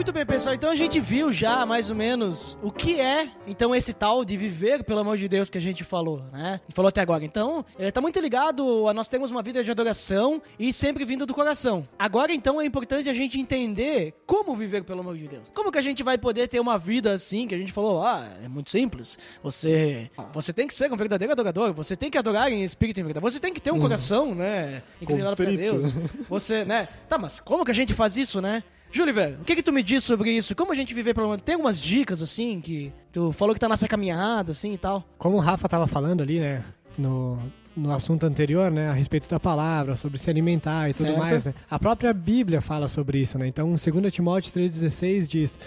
[0.09, 0.55] Muito bem, pessoal.
[0.55, 4.39] Então a gente viu já mais ou menos o que é então esse tal de
[4.39, 6.63] viver pelo amor de Deus que a gente falou, né?
[6.67, 7.23] E falou até agora.
[7.23, 11.27] Então, é, tá muito ligado a nós temos uma vida de adoração e sempre vindo
[11.27, 11.87] do coração.
[11.99, 15.51] Agora então é importante a gente entender como viver pelo amor de Deus.
[15.55, 18.27] Como que a gente vai poder ter uma vida assim que a gente falou, ah,
[18.43, 19.19] é muito simples.
[19.43, 23.01] Você você tem que ser um verdadeiro adorador, você tem que adorar em espírito e
[23.03, 23.23] em verdade.
[23.23, 25.93] Você tem que ter um coração, né, inclinado para Deus.
[26.31, 26.89] Você, né?
[27.11, 28.65] Tá, mas como que a gente faz isso, né?
[28.91, 30.55] Júlio, velho, o que que tu me diz sobre isso?
[30.55, 31.43] Como a gente viver pelo menos?
[31.43, 35.05] Tem algumas dicas, assim, que tu falou que tá nessa caminhada, assim, e tal?
[35.19, 36.65] Como o Rafa tava falando ali, né,
[36.97, 37.39] no,
[37.77, 41.19] no assunto anterior, né, a respeito da palavra, sobre se alimentar e tudo Certo.
[41.19, 41.55] mais, né?
[41.71, 43.47] A própria Bíblia fala sobre isso, né?
[43.47, 45.59] Então, 2 Timóteo 3,16 diz...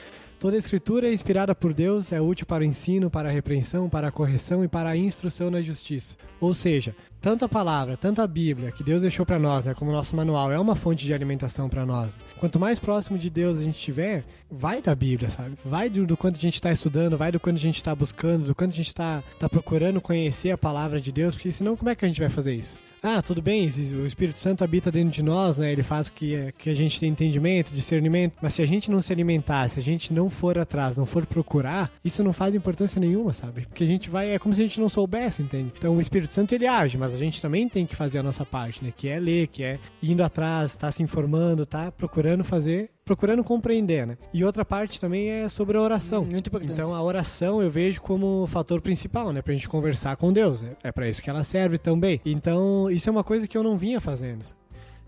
[0.41, 3.87] Toda a escritura é inspirada por Deus, é útil para o ensino, para a repreensão,
[3.87, 6.17] para a correção e para a instrução na justiça.
[6.39, 9.91] Ou seja, tanto a palavra, tanto a Bíblia que Deus deixou para nós, né, como
[9.91, 12.17] nosso manual, é uma fonte de alimentação para nós.
[12.39, 15.55] Quanto mais próximo de Deus a gente estiver, vai da Bíblia, sabe?
[15.63, 18.45] Vai do, do quanto a gente está estudando, vai do quanto a gente está buscando,
[18.45, 21.91] do quanto a gente está tá procurando conhecer a palavra de Deus, porque senão como
[21.91, 22.79] é que a gente vai fazer isso?
[23.03, 25.71] Ah, tudo bem, o Espírito Santo habita dentro de nós, né?
[25.71, 28.37] Ele faz que, que a gente tenha entendimento, discernimento.
[28.39, 31.25] Mas se a gente não se alimentar, se a gente não for atrás, não for
[31.25, 33.61] procurar, isso não faz importância nenhuma, sabe?
[33.65, 35.73] Porque a gente vai, é como se a gente não soubesse, entende?
[35.75, 38.45] Então o Espírito Santo ele age, mas a gente também tem que fazer a nossa
[38.45, 38.93] parte, né?
[38.95, 44.07] Que é ler, que é indo atrás, tá se informando, tá procurando fazer procurando compreender,
[44.07, 44.17] né?
[44.33, 46.23] E outra parte também é sobre a oração.
[46.23, 46.71] Muito importante.
[46.71, 49.41] Então a oração eu vejo como fator principal, né?
[49.41, 50.63] Pra gente conversar com Deus.
[50.63, 52.21] É, é para isso que ela serve também.
[52.25, 54.43] Então isso é uma coisa que eu não vinha fazendo.
[54.43, 54.55] sabe?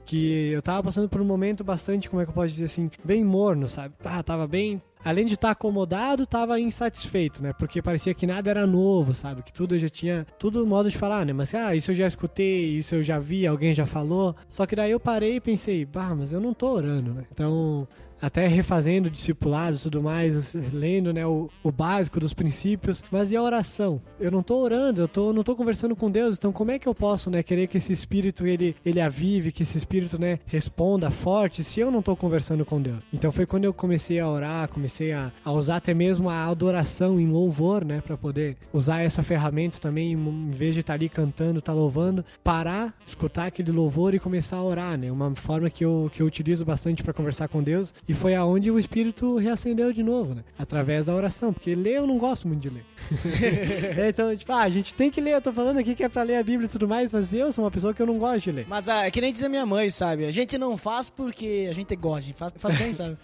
[0.06, 2.92] Que eu tava passando por um momento bastante, como é que eu posso dizer assim,
[3.06, 3.94] bem morno, sabe?
[4.04, 7.54] Ah, tava bem além de estar acomodado, estava insatisfeito, né?
[7.54, 9.44] Porque parecia que nada era novo, sabe?
[9.44, 11.34] Que tudo eu já tinha, tudo modo de falar, né?
[11.34, 14.36] Mas ah, isso eu já escutei, isso eu já vi, alguém já falou.
[14.50, 17.24] Só que daí eu parei e pensei, bah, mas eu não tô orando, né?
[17.32, 17.88] Então,
[18.24, 23.36] até refazendo discipulados e tudo mais, lendo né, o, o, básico dos princípios, mas e
[23.36, 24.02] a oração?
[24.18, 26.88] Eu não estou orando, eu tô, não estou conversando com Deus, então como é que
[26.88, 31.12] eu posso né, querer que esse espírito ele, ele avive, que esse espírito né, responda
[31.12, 33.06] forte se eu não estou conversando com Deus?
[33.14, 37.20] Então foi quando eu comecei a orar, comecei a, a usar até mesmo a adoração
[37.20, 41.10] em louvor, né, para poder usar essa ferramenta também, em vez de estar tá ali
[41.10, 45.12] cantando, estar tá louvando, parar, escutar aquele louvor e começar a orar, né?
[45.12, 48.70] Uma forma que eu, que eu utilizo bastante para conversar com Deus e foi aonde
[48.70, 50.44] o espírito reacendeu de novo, né?
[50.58, 52.86] Através da oração, porque ler eu não gosto muito de ler.
[54.08, 56.22] então, tipo, ah, a gente tem que ler, eu tô falando aqui que é pra
[56.22, 58.44] ler a Bíblia e tudo mais, mas eu sou uma pessoa que eu não gosto
[58.44, 58.66] de ler.
[58.70, 60.26] Mas ah, é que nem dizer minha mãe, sabe?
[60.26, 63.18] A gente não faz porque a gente gosta, a gente faz, faz bem, sabe?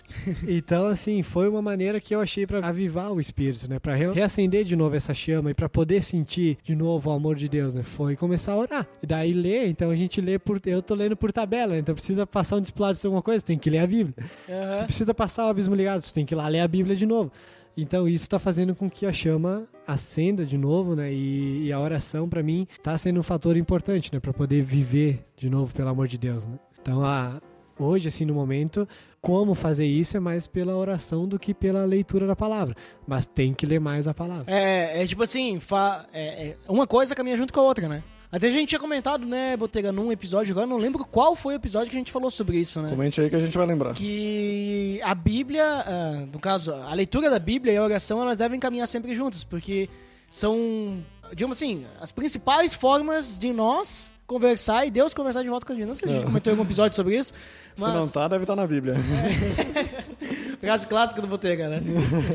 [0.47, 3.77] então, assim, foi uma maneira que eu achei para avivar o espírito, né?
[3.77, 7.47] Pra reacender de novo essa chama e para poder sentir de novo o amor de
[7.47, 7.83] Deus, né?
[7.83, 8.87] Foi começar a orar.
[9.03, 10.59] E daí ler, então a gente lê por.
[10.65, 11.79] Eu tô lendo por tabela, né?
[11.79, 14.15] Então precisa passar um discipulado pra alguma coisa, tem que ler a Bíblia.
[14.47, 14.78] Uhum.
[14.79, 17.05] Você precisa passar o abismo ligado, você tem que ir lá ler a Bíblia de
[17.05, 17.31] novo.
[17.77, 21.13] Então isso está fazendo com que a chama acenda de novo, né?
[21.13, 24.19] E, e a oração para mim está sendo um fator importante, né?
[24.19, 26.59] Para poder viver de novo pelo amor de Deus, né?
[26.81, 27.41] Então a,
[27.79, 28.87] hoje assim no momento
[29.21, 32.75] como fazer isso é mais pela oração do que pela leitura da palavra.
[33.07, 34.45] Mas tem que ler mais a palavra.
[34.47, 38.03] É, é tipo assim, fa, é, é, uma coisa caminha junto com a outra, né?
[38.31, 41.57] Até a gente tinha comentado, né, Botega, num episódio agora, não lembro qual foi o
[41.57, 42.89] episódio que a gente falou sobre isso, né?
[42.89, 43.93] Comente aí que a gente vai lembrar.
[43.93, 48.59] Que a Bíblia, uh, no caso, a leitura da Bíblia e a oração, elas devem
[48.59, 49.89] caminhar sempre juntas, porque
[50.29, 55.73] são, digamos assim, as principais formas de nós conversar e Deus conversar de volta com
[55.73, 55.87] a gente.
[55.87, 56.27] Não sei se a gente é.
[56.27, 57.33] comentou algum episódio sobre isso.
[57.79, 57.89] Mas...
[57.89, 58.93] Se não tá, deve estar tá na Bíblia.
[58.93, 60.48] É.
[60.69, 61.81] Frase clássica do Botega, né?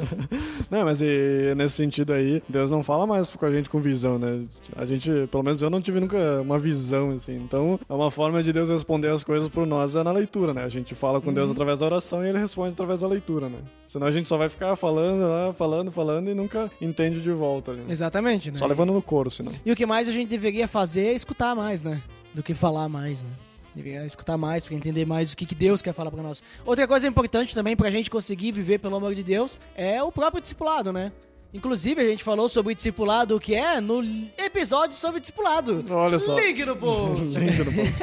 [0.70, 4.18] não, mas e, nesse sentido aí, Deus não fala mais com a gente com visão,
[4.18, 4.46] né?
[4.76, 7.36] A gente, pelo menos eu não tive nunca uma visão, assim.
[7.36, 10.64] Então, é uma forma de Deus responder as coisas por nós é na leitura, né?
[10.64, 11.34] A gente fala com uhum.
[11.34, 13.58] Deus através da oração e ele responde através da leitura, né?
[13.86, 17.72] Senão a gente só vai ficar falando lá, falando, falando e nunca entende de volta.
[17.74, 17.84] Né?
[17.88, 18.58] Exatamente, né?
[18.58, 19.52] Só levando no couro, senão.
[19.64, 22.02] E o que mais a gente deveria fazer é escutar mais, né?
[22.32, 23.30] Do que falar mais, né?
[23.74, 26.42] Deveria escutar mais para entender mais o que, que Deus quer falar para nós.
[26.64, 30.12] Outra coisa importante também para a gente conseguir viver pelo amor de Deus é o
[30.12, 31.10] próprio discipulado, né?
[31.52, 34.02] Inclusive, a gente falou sobre discipulado, o que é, no
[34.36, 35.84] episódio sobre discipulado.
[35.88, 36.36] Olha só.
[36.36, 37.26] Link no post.
[37.38, 37.94] Link no post.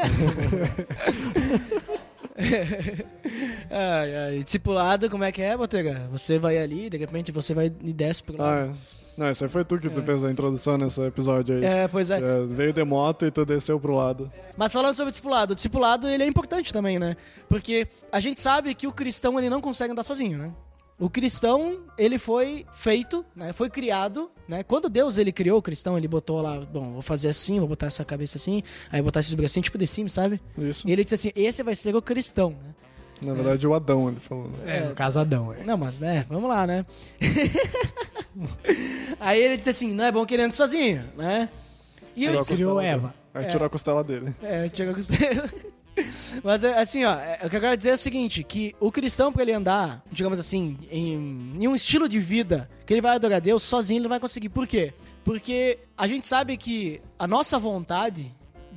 [3.70, 4.44] ai, ai.
[4.44, 6.08] Discipulado, como é que é, Botega?
[6.12, 8.72] Você vai ali, de repente você vai e desce pro lado.
[8.72, 9.01] Ah, é.
[9.17, 9.91] Não, isso aí foi tu que é.
[9.91, 11.65] fez a introdução nesse episódio aí.
[11.65, 12.19] É, pois é.
[12.19, 12.45] é.
[12.45, 14.32] Veio de moto e tu desceu pro lado.
[14.58, 17.15] Mas falando sobre o discipulado, o discipulado ele é importante também, né?
[17.50, 20.52] Porque a gente sabe que o cristão ele não consegue andar sozinho, né?
[21.02, 23.54] O cristão, ele foi feito, né?
[23.54, 24.62] Foi criado, né?
[24.62, 27.88] Quando Deus ele criou o cristão, ele botou lá, bom, vou fazer assim, vou botar
[27.88, 30.39] essa cabeça assim, aí botar esses bracinhos tipo de cima, sabe?
[30.56, 30.88] Isso.
[30.88, 32.76] E ele disse assim: "Esse vai ser o cristão", né?
[33.24, 33.70] Na verdade, é.
[33.70, 34.50] o Adão, ele falou.
[34.50, 34.78] Né?
[34.78, 35.64] É, no caso Adão, é.
[35.64, 36.86] Não, mas, né, vamos lá, né?
[39.20, 41.50] Aí ele disse assim, não é bom que ele ande sozinho, né?
[42.16, 43.14] E eu disse, criou Eva.
[43.34, 44.36] Aí tirou a costela dele.
[44.42, 45.50] É, tirou a costela.
[46.44, 49.42] Mas assim, ó, o que eu quero dizer é o seguinte, que o cristão para
[49.42, 53.40] ele andar, digamos assim, em, em, um estilo de vida que ele vai adorar a
[53.40, 54.50] Deus, sozinho ele não vai conseguir.
[54.50, 54.94] Por quê?
[55.24, 58.32] Porque a gente sabe que a nossa vontade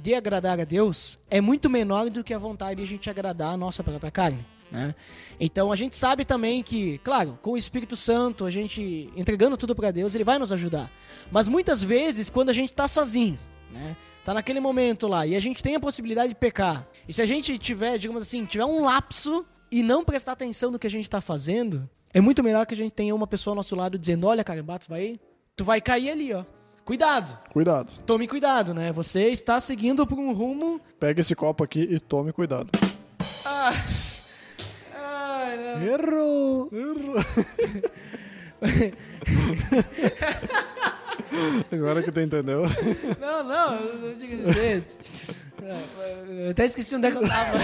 [0.04, 3.54] de agradar a Deus é muito menor do que a vontade de a gente agradar
[3.54, 4.44] a nossa própria carne.
[4.70, 4.94] Né?
[5.40, 9.74] Então a gente sabe também que, claro, com o Espírito Santo, a gente entregando tudo
[9.74, 10.90] para Deus, ele vai nos ajudar.
[11.32, 13.38] Mas muitas vezes, quando a gente está sozinho,
[13.72, 13.96] né?
[14.26, 16.86] Tá naquele momento lá e a gente tem a possibilidade de pecar.
[17.08, 20.78] E se a gente tiver, digamos assim, tiver um lapso e não prestar atenção no
[20.78, 23.56] que a gente está fazendo, é muito melhor que a gente tenha uma pessoa ao
[23.56, 25.18] nosso lado dizendo, olha, cara, vai,
[25.56, 26.44] tu vai cair ali, ó.
[26.84, 27.90] Cuidado, Cuidado.
[28.04, 28.92] tome cuidado, né?
[28.92, 30.78] Você está seguindo por um rumo...
[31.00, 32.68] Pega esse copo aqui e tome cuidado.
[34.94, 35.82] Ai, não.
[35.82, 36.68] Errou!
[41.72, 42.62] Agora que tu entendeu.
[43.20, 44.96] Não, não, eu não digo desse jeito.
[46.28, 47.58] Eu até esqueci onde é que eu tava.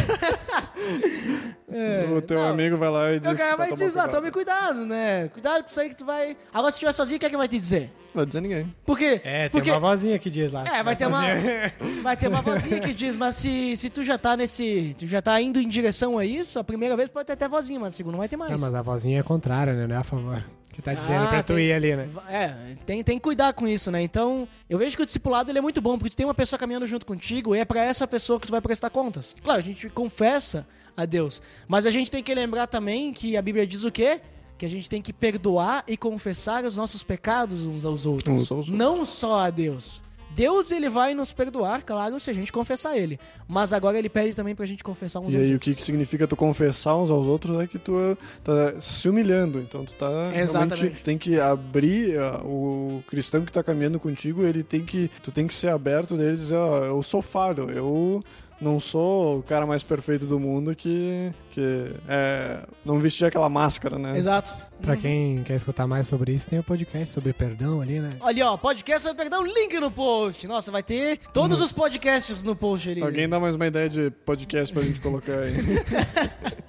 [1.70, 2.48] É, o teu não.
[2.48, 4.10] amigo vai lá e diz cara, que pra vai dizer lá, cuidado.
[4.10, 5.28] tome cuidado, né?
[5.28, 6.36] Cuidado com isso aí que tu vai.
[6.52, 7.92] Agora, se estiver sozinho, o que é que vai te dizer?
[8.06, 8.74] Não vai dizer ninguém.
[8.84, 9.20] Por quê?
[9.22, 9.70] É, tem Porque...
[9.70, 10.64] uma vozinha que diz lá.
[10.64, 11.22] É, vai ter uma,
[12.02, 14.94] vai ter uma vozinha que diz, mas se, se tu já tá nesse.
[14.98, 17.78] Tu já tá indo em direção a isso, a primeira vez pode ter até vozinha,
[17.78, 18.50] mas a segunda não vai ter mais.
[18.50, 19.86] Não, mas a vozinha é contrária, né?
[19.86, 20.44] Não é a favor.
[20.72, 22.08] Que tá dizendo Ah, pra tu tem- ir ali, né?
[22.28, 22.54] É,
[22.86, 24.00] tem, tem que cuidar com isso, né?
[24.02, 26.58] Então, eu vejo que o discipulado ele é muito bom, porque tu tem uma pessoa
[26.58, 29.34] caminhando junto contigo e é pra essa pessoa que tu vai prestar contas.
[29.42, 33.42] Claro, a gente confessa a Deus, mas a gente tem que lembrar também que a
[33.42, 34.20] Bíblia diz o quê?
[34.56, 38.34] Que a gente tem que perdoar e confessar os nossos pecados uns aos outros.
[38.34, 38.76] Uns aos outros.
[38.78, 40.00] Não só a Deus.
[40.34, 43.18] Deus, ele vai nos perdoar, claro, se a gente confessar ele.
[43.48, 45.70] Mas agora ele pede também pra gente confessar uns E aos aí o outros.
[45.70, 49.58] que, que significa tu confessar uns aos outros é que tu eh, tá se humilhando.
[49.60, 50.74] Então tu tá Exatamente.
[50.80, 55.30] realmente tem que abrir ah, o cristão que tá caminhando contigo, ele tem que tu
[55.32, 58.22] tem que ser aberto dele e dizer, ó, eu sou falho, eu
[58.60, 63.98] não sou o cara mais perfeito do mundo que que é, não vestir aquela máscara,
[63.98, 64.16] né?
[64.16, 64.54] Exato.
[64.80, 68.10] Pra quem quer escutar mais sobre isso, tem o podcast sobre perdão ali, né?
[68.20, 70.46] Ali, ó, podcast sobre perdão, link no post.
[70.46, 73.02] Nossa, vai ter todos os podcasts no post ali.
[73.02, 75.54] Alguém dá mais uma ideia de podcast pra gente colocar aí.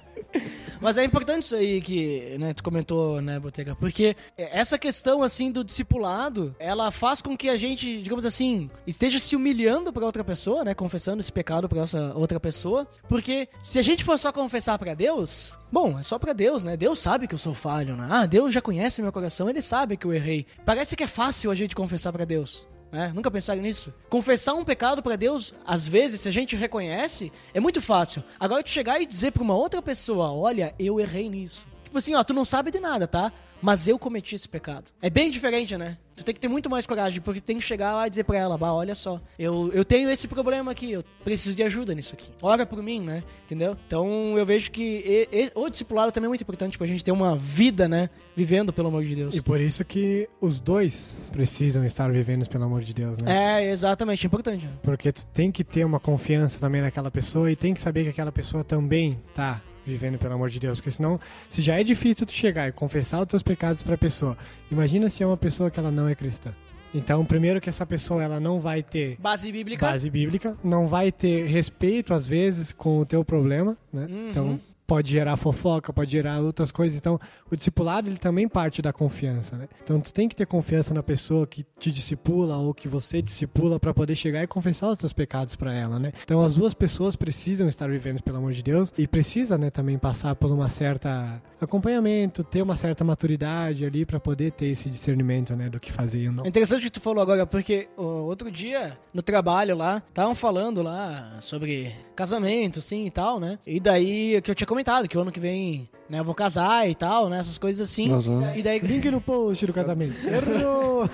[0.82, 3.76] Mas é importante isso aí que né, tu comentou, né, Botega?
[3.76, 9.20] Porque essa questão, assim, do discipulado, ela faz com que a gente, digamos assim, esteja
[9.20, 10.74] se humilhando pra outra pessoa, né?
[10.74, 12.84] Confessando esse pecado pra essa outra pessoa.
[13.08, 16.76] Porque se a gente for só confessar pra Deus, bom, é só pra Deus, né?
[16.76, 18.08] Deus sabe que eu sou falho, né?
[18.10, 20.46] Ah, Deus já conhece meu coração, ele sabe que eu errei.
[20.64, 22.66] Parece que é fácil a gente confessar pra Deus.
[22.92, 23.10] Né?
[23.14, 23.92] Nunca pensaram nisso?
[24.10, 28.22] Confessar um pecado pra Deus, às vezes, se a gente reconhece, é muito fácil.
[28.38, 31.66] Agora, tu chegar e dizer pra uma outra pessoa, olha, eu errei nisso.
[31.92, 33.30] Tipo assim, ó, tu não sabe de nada, tá?
[33.60, 34.86] Mas eu cometi esse pecado.
[35.02, 35.98] É bem diferente, né?
[36.16, 38.24] Tu tem que ter muito mais coragem, porque tu tem que chegar lá e dizer
[38.24, 41.94] pra ela, bah, olha só, eu, eu tenho esse problema aqui, eu preciso de ajuda
[41.94, 42.32] nisso aqui.
[42.40, 43.22] Ora por mim, né?
[43.44, 43.76] Entendeu?
[43.86, 47.12] Então eu vejo que e- e- o discipulado também é muito importante pra gente ter
[47.12, 48.08] uma vida, né?
[48.34, 49.34] Vivendo pelo amor de Deus.
[49.34, 53.60] E por isso que os dois precisam estar vivendo pelo amor de Deus, né?
[53.62, 54.64] É, exatamente, é importante.
[54.64, 54.72] né?
[54.82, 58.08] Porque tu tem que ter uma confiança também naquela pessoa e tem que saber que
[58.10, 61.18] aquela pessoa também tá vivendo pelo amor de Deus, porque senão,
[61.48, 64.36] se já é difícil tu chegar e confessar os teus pecados pra pessoa,
[64.70, 66.52] imagina se é uma pessoa que ela não é cristã.
[66.94, 69.86] Então, primeiro que essa pessoa ela não vai ter Base bíblica.
[69.86, 74.06] base bíblica, não vai ter respeito às vezes com o teu problema, né?
[74.10, 74.30] Uhum.
[74.30, 74.60] Então
[74.92, 76.98] pode gerar fofoca, pode gerar outras coisas.
[76.98, 77.18] Então
[77.50, 79.66] o discipulado ele também parte da confiança, né?
[79.82, 83.80] Então tu tem que ter confiança na pessoa que te discipula ou que você discipula
[83.80, 86.12] para poder chegar e confessar os teus pecados para ela, né?
[86.22, 89.96] Então as duas pessoas precisam estar vivendo pelo amor de Deus e precisa, né, também
[89.96, 95.56] passar por uma certa acompanhamento, ter uma certa maturidade ali para poder ter esse discernimento,
[95.56, 96.44] né, do que fazer e não.
[96.44, 100.82] É interessante o que tu falou agora, porque outro dia, no trabalho lá, estavam falando
[100.82, 103.58] lá sobre casamento, assim, e tal, né?
[103.66, 106.88] E daí, que eu tinha comentado, que o ano que vem, né, eu vou casar
[106.88, 107.38] e tal, né?
[107.38, 108.08] Essas coisas assim.
[108.08, 108.30] Nossa.
[108.56, 108.78] E daí...
[108.84, 110.14] Link no post do casamento.
[110.26, 111.08] Errou!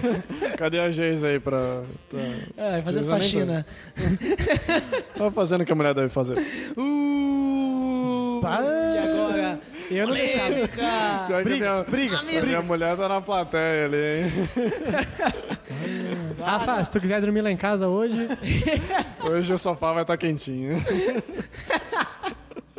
[0.58, 1.82] Cadê a Geis aí pra.
[2.08, 2.20] pra...
[2.56, 3.66] É, fazendo faxina.
[5.16, 6.38] Tá fazendo o que a mulher deve fazer.
[6.76, 8.58] Uh, Pá.
[8.60, 9.60] e agora?
[9.90, 10.14] Eu não.
[10.14, 11.24] Polêmica!
[11.26, 14.32] Pior que a minha, briga, a minha mulher tá na plateia ali, hein?
[16.40, 18.28] Rafa, se tu quiser dormir lá em casa hoje,
[19.24, 20.82] Hoje o sofá vai estar quentinho.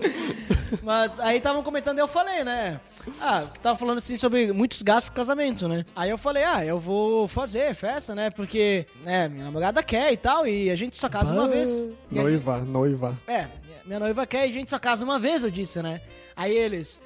[0.81, 2.79] Mas aí estavam comentando e eu falei, né?
[3.19, 5.85] Ah, tava falando assim sobre muitos gastos com casamento, né?
[5.95, 8.29] Aí eu falei, ah, eu vou fazer festa, né?
[8.29, 11.53] Porque, né, minha namorada quer e tal, e a gente só casa uma Bah.
[11.53, 11.83] vez.
[12.11, 13.19] E a Noiva, noiva.
[13.27, 13.47] É,
[13.85, 16.01] minha noiva quer e a gente só casa uma vez, eu disse, né?
[16.35, 16.99] Aí eles.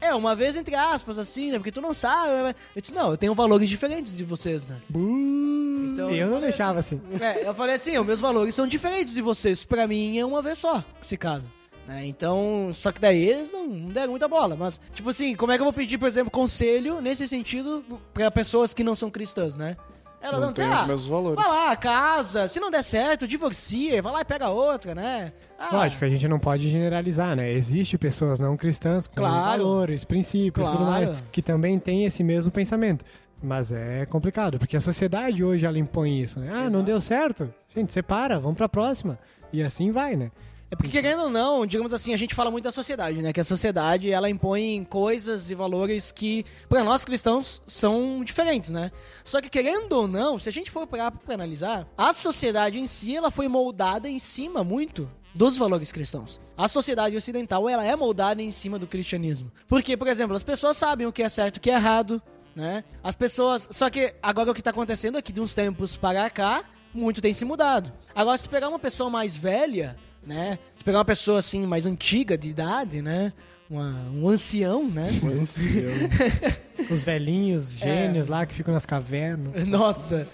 [0.00, 1.58] É, uma vez entre aspas, assim, né?
[1.58, 2.54] Porque tu não sabe.
[2.74, 4.76] Eu disse, não, eu tenho valores diferentes de vocês, né?
[4.90, 7.00] Então, eu não falei deixava assim.
[7.20, 9.64] É, eu falei assim, os meus valores são diferentes de vocês.
[9.64, 11.46] Pra mim é uma vez só que se casa.
[11.88, 12.04] Né?
[12.06, 14.54] Então, só que daí eles não, não deram muita bola.
[14.54, 17.82] Mas, tipo assim, como é que eu vou pedir, por exemplo, conselho nesse sentido
[18.12, 19.74] pra pessoas que não são cristãs, né?
[20.20, 21.36] Elas Não vão dizer, tem os ah, mesmos valores.
[21.36, 25.32] vai lá, casa, se não der certo, divorcia, vai lá e pega outra, né?
[25.56, 27.52] Ah, Lógico, a gente não pode generalizar, né?
[27.52, 29.62] Existem pessoas não cristãs com Claro.
[29.62, 31.06] valores, princípios e tudo Claro.
[31.06, 33.04] mais, que também têm esse mesmo pensamento.
[33.40, 36.50] Mas é complicado, porque a sociedade hoje ela impõe isso, né?
[36.52, 37.48] Ah, não deu certo?
[37.74, 39.16] Gente, separa, vamos pra próxima.
[39.52, 40.32] E assim vai, né?
[40.70, 43.32] É porque, querendo ou não, digamos assim, a gente fala muito da sociedade, né?
[43.32, 48.92] Que a sociedade, ela impõe coisas e valores que, para nós cristãos, são diferentes, né?
[49.24, 52.86] Só que, querendo ou não, se a gente for parar pra analisar, a sociedade em
[52.86, 56.38] si, ela foi moldada em cima muito dos valores cristãos.
[56.54, 59.50] A sociedade ocidental, ela é moldada em cima do cristianismo.
[59.66, 62.20] Porque, por exemplo, as pessoas sabem o que é certo e o que é errado,
[62.54, 62.84] né?
[63.02, 63.66] As pessoas...
[63.70, 67.22] Só que agora o que tá acontecendo é que de uns tempos para cá, muito
[67.22, 67.90] tem se mudado.
[68.14, 69.96] Agora, se tu pegar uma pessoa mais velha,
[70.28, 70.58] né?
[70.76, 73.32] Se pegar uma pessoa assim mais antiga de idade, né?
[73.70, 75.08] Uma- um ancião, né?
[76.90, 79.66] Os velhinhos, gênios lá que ficam nas cavernas.
[79.66, 80.28] Nossa.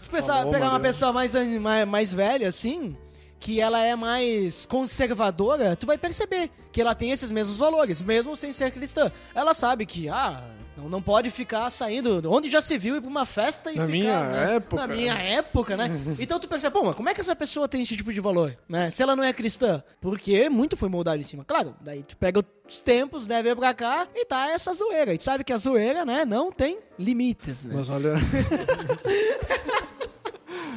[0.00, 2.96] Se pensar, pegar uma pessoa mais, mais, mais velha, assim,
[3.38, 8.36] que ela é mais conservadora, tu vai perceber que ela tem esses mesmos valores, mesmo
[8.36, 9.10] sem ser cristã.
[9.34, 10.42] Ela sabe que, ah,
[10.76, 12.22] não, não pode ficar saindo.
[12.30, 13.92] Onde já se viu ir pra uma festa e Na ficar.
[13.92, 14.56] minha né?
[14.56, 14.86] época.
[14.86, 15.90] Na minha época, né?
[16.18, 18.56] Então tu pensa, pô, mas como é que essa pessoa tem esse tipo de valor,
[18.68, 18.90] né?
[18.90, 19.82] Se ela não é cristã?
[20.00, 21.44] Porque muito foi moldado em cima.
[21.44, 25.14] Claro, daí tu pega os tempos, né, vem pra cá e tá essa zoeira.
[25.14, 27.74] E tu sabe que a zoeira, né, não tem limites, né?
[27.76, 28.14] Mas olha.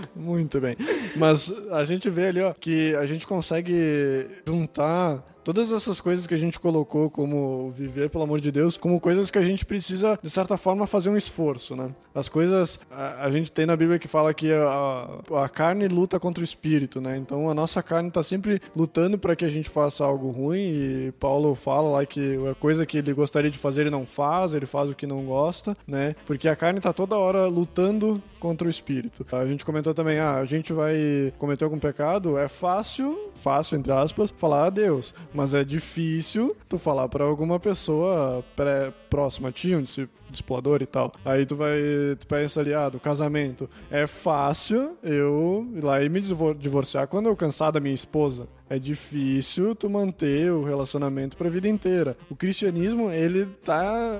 [0.15, 0.75] Muito bem.
[1.15, 6.33] Mas a gente vê ali, ó, que a gente consegue juntar todas essas coisas que
[6.33, 10.19] a gente colocou como viver pelo amor de Deus, como coisas que a gente precisa,
[10.21, 11.89] de certa forma, fazer um esforço, né?
[12.13, 16.19] As coisas, a, a gente tem na Bíblia que fala que a, a carne luta
[16.19, 17.17] contra o espírito, né?
[17.17, 21.13] Então a nossa carne tá sempre lutando para que a gente faça algo ruim e
[21.19, 24.65] Paulo fala lá que a coisa que ele gostaria de fazer ele não faz, ele
[24.65, 26.15] faz o que não gosta, né?
[26.25, 29.25] Porque a carne tá toda hora lutando contra o espírito.
[29.31, 33.91] A gente comentou também, ah, a gente vai cometer algum pecado, é fácil, fácil entre
[33.91, 39.51] aspas, falar a Deus, mas é difícil tu falar para alguma pessoa pré, próxima a
[39.51, 39.81] ti, um
[40.29, 41.11] disci- discipulador e tal.
[41.25, 41.79] Aí tu vai,
[42.19, 47.07] tu pensa ali, ah, do casamento, é fácil eu ir lá e me divor- divorciar
[47.07, 48.47] quando eu cansar da minha esposa.
[48.71, 52.15] É difícil tu manter o relacionamento pra vida inteira.
[52.29, 54.19] O cristianismo, ele tá.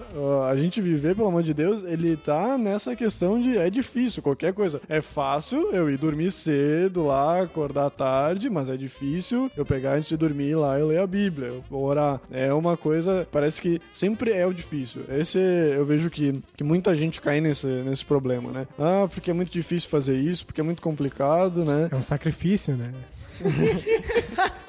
[0.50, 4.54] a gente viver, pelo amor de Deus, ele tá nessa questão de é difícil, qualquer
[4.54, 4.82] coisa.
[4.90, 10.10] É fácil eu ir dormir cedo lá, acordar tarde, mas é difícil eu pegar antes
[10.10, 12.20] de dormir lá e ler a Bíblia, eu orar.
[12.32, 15.02] É uma coisa, parece que sempre é o difícil.
[15.10, 18.68] Esse eu vejo que, que muita gente cai nesse, nesse problema, né?
[18.78, 21.90] Ah, porque é muito difícil fazer isso, porque é muito complicado, né?
[21.92, 22.94] É um sacrifício, né?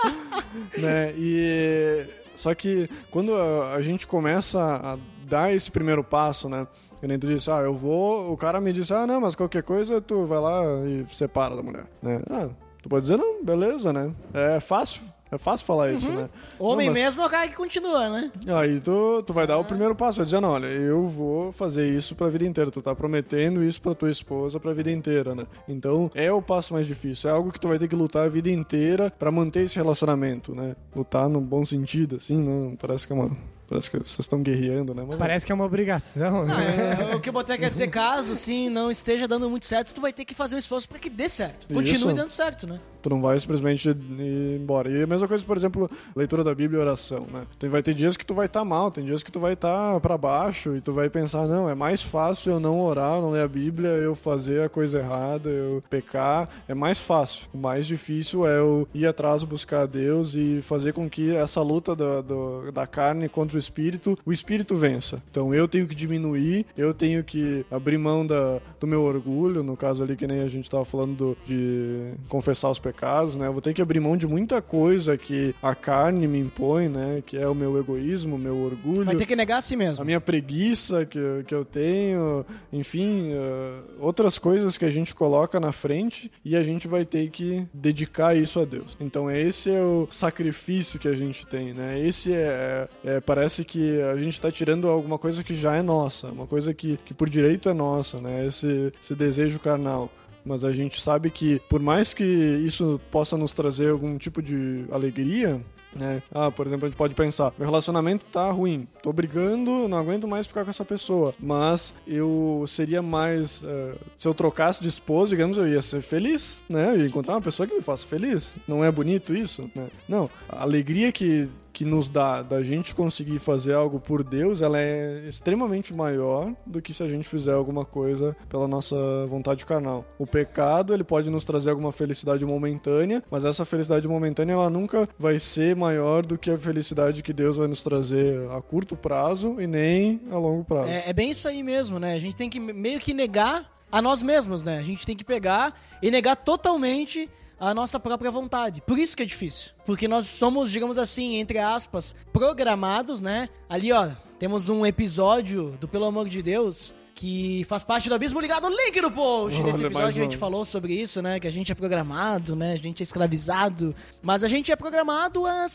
[0.78, 1.12] né?
[1.16, 6.66] E só que quando a, a gente começa a dar esse primeiro passo, né?
[7.01, 8.33] Que nem tu disse, ah, eu vou.
[8.33, 11.62] O cara me disse, ah, não, mas qualquer coisa tu vai lá e separa da
[11.62, 12.20] mulher, né?
[12.31, 12.49] Ah,
[12.83, 14.12] tu pode dizer, não, beleza, né?
[14.35, 15.03] É fácil.
[15.33, 16.28] É fácil falar isso, né?
[16.59, 18.33] Homem Não, mas- mesmo é o cara que continua, né?
[18.49, 21.89] Aí tu, tu vai dar o primeiro passo, vai dizer, não, olha, eu vou fazer
[21.89, 22.70] isso pra vida inteira.
[22.70, 25.47] Tu tá prometendo isso pra tua esposa pra vida inteira, né?
[25.68, 27.31] Então, é o passo mais difícil.
[27.31, 30.55] É algo que tu vai ter que lutar a vida inteira pra manter esse relacionamento,
[30.55, 30.74] né?
[30.95, 33.31] Lutar no bom sentido, assim, não parece que é uma...
[33.71, 35.05] Parece que vocês estão guerreando, né?
[35.07, 36.99] Mas Parece que é uma obrigação, Não, né?
[37.12, 40.01] é, o que eu botei quer dizer, caso sim não esteja dando muito certo, tu
[40.01, 41.73] vai ter que fazer um esforço pra que dê certo.
[41.73, 42.12] Continue Isso.
[42.12, 42.81] dando certo, né?
[43.03, 44.91] tu não vai simplesmente ir embora.
[44.91, 47.45] E a mesma coisa, por exemplo, leitura da Bíblia e oração, né?
[47.59, 49.99] Tem, vai ter dias que tu vai estar mal, tem dias que tu vai estar
[50.01, 53.41] pra baixo e tu vai pensar, não, é mais fácil eu não orar, não ler
[53.43, 57.47] a Bíblia, eu fazer a coisa errada, eu pecar, é mais fácil.
[57.55, 61.62] O mais difícil é eu ir atrás, buscar a Deus e fazer com que essa
[61.62, 65.23] luta da, do- da carne contra o espírito, o espírito vença.
[65.31, 69.77] Então eu tenho que diminuir, eu tenho que abrir mão da, do meu orgulho, no
[69.77, 73.47] caso ali que nem a gente tava falando do- de confessar os pecados, né?
[73.47, 77.23] Eu vou ter que abrir mão de muita coisa que a carne me impõe, né?
[77.25, 79.05] Que é o meu egoísmo, o meu orgulho.
[79.05, 80.05] Vai ter que negar a si A mesmo.
[80.05, 85.61] minha preguiça que, eu- que eu tenho, enfim, eh, outras coisas que a gente coloca
[85.61, 88.97] na frente e a gente vai ter que dedicar isso a Deus.
[89.01, 91.99] Então esse é o sacrifício que a gente tem, né?
[92.01, 96.29] Esse é, é- parece que a gente está tirando alguma coisa que já é nossa,
[96.29, 98.47] uma coisa que, que por direito é nossa, né?
[98.47, 100.11] Esse, esse desejo carnal.
[100.45, 104.87] Mas a gente sabe que, por mais que isso possa nos trazer algum tipo de
[104.91, 105.61] alegria,
[105.95, 106.23] né?
[106.33, 110.27] Ah, por exemplo, a gente pode pensar, meu relacionamento tá ruim, tô brigando, não aguento
[110.29, 115.31] mais ficar com essa pessoa, mas eu seria mais, eh, se eu trocasse de esposa,
[115.31, 116.95] digamos, eu ia ser feliz, né?
[116.95, 118.55] Eu ia encontrar uma pessoa que me faça feliz.
[118.67, 119.89] Não é bonito isso, né?
[120.09, 124.79] Não, a alegria que que nos dá da gente conseguir fazer algo por Deus, ela
[124.79, 128.97] é extremamente maior do que se a gente fizer alguma coisa pela nossa
[129.27, 130.05] vontade carnal.
[130.18, 135.09] O pecado, ele pode nos trazer alguma felicidade momentânea, mas essa felicidade momentânea, ela nunca
[135.18, 139.61] vai ser maior do que a felicidade que Deus vai nos trazer a curto prazo
[139.61, 140.89] e nem a longo prazo.
[140.89, 142.14] É, é bem isso aí mesmo, né?
[142.14, 144.79] A gente tem que meio que negar a nós mesmos, né?
[144.79, 147.29] A gente tem que pegar e negar totalmente
[147.61, 148.81] a nossa própria vontade.
[148.81, 149.73] Por isso que é difícil.
[149.85, 153.51] Porque nós somos, digamos assim, entre aspas, programados, né?
[153.69, 158.41] Ali, ó, temos um episódio do Pelo Amor de Deus que faz parte do Abismo
[158.41, 159.63] Ligado, link no post.
[159.63, 161.39] Nesse episódio a gente falou sobre isso, né?
[161.39, 162.73] Que a gente é programado, né?
[162.73, 163.95] A gente é escravizado.
[164.23, 165.67] Mas a gente é programado a,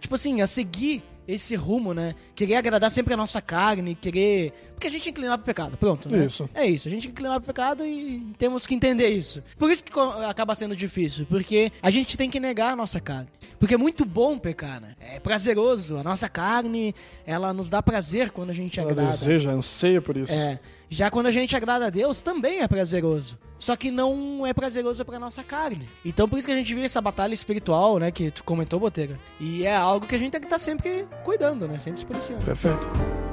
[0.00, 2.14] tipo assim, a seguir esse rumo, né?
[2.34, 4.54] Querer agradar sempre a nossa carne, querer...
[4.74, 6.24] Porque a gente é inclinado pro pecado, pronto, né?
[6.24, 6.48] Isso.
[6.54, 9.42] É isso, a gente é inclinado pro pecado e temos que entender isso.
[9.58, 9.92] Por isso que
[10.26, 13.28] acaba sendo difícil, porque a gente tem que negar a nossa carne.
[13.58, 14.94] Porque é muito bom pecar, né?
[15.00, 16.94] É prazeroso, a nossa carne,
[17.26, 19.10] ela nos dá prazer quando a gente Ela agrada.
[19.10, 20.32] deseja, anseia por isso.
[20.32, 20.58] É.
[20.90, 23.38] Já quando a gente agrada a Deus, também é prazeroso.
[23.58, 25.88] Só que não é prazeroso pra nossa carne.
[26.04, 28.10] Então por isso que a gente vive essa batalha espiritual, né?
[28.10, 29.18] Que tu comentou, Botega.
[29.40, 31.78] E é algo que a gente tem que estar sempre cuidando, né?
[31.78, 32.44] Sempre se policiando.
[32.44, 33.27] Perfeito.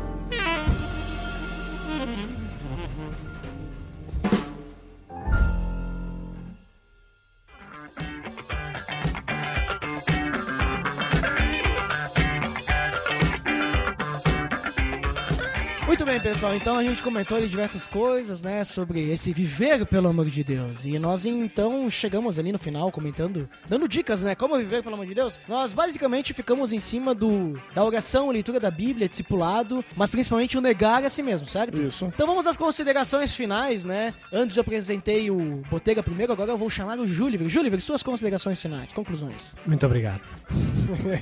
[15.96, 16.54] Muito bem, pessoal.
[16.54, 20.84] Então a gente comentou ali diversas coisas, né, sobre esse viver pelo amor de Deus.
[20.84, 25.06] E nós então chegamos ali no final comentando, dando dicas, né, como viver pelo amor
[25.06, 25.40] de Deus.
[25.48, 30.62] Nós basicamente ficamos em cima do da oração, leitura da Bíblia, discipulado, mas principalmente o
[30.62, 31.82] negar a si mesmo, certo?
[31.82, 32.12] Isso.
[32.14, 34.14] Então vamos às considerações finais, né?
[34.34, 37.48] Antes eu apresentei o Botega primeiro, agora eu vou chamar o Júliver.
[37.48, 39.56] Júliver, suas considerações finais, conclusões.
[39.66, 40.20] Muito obrigado.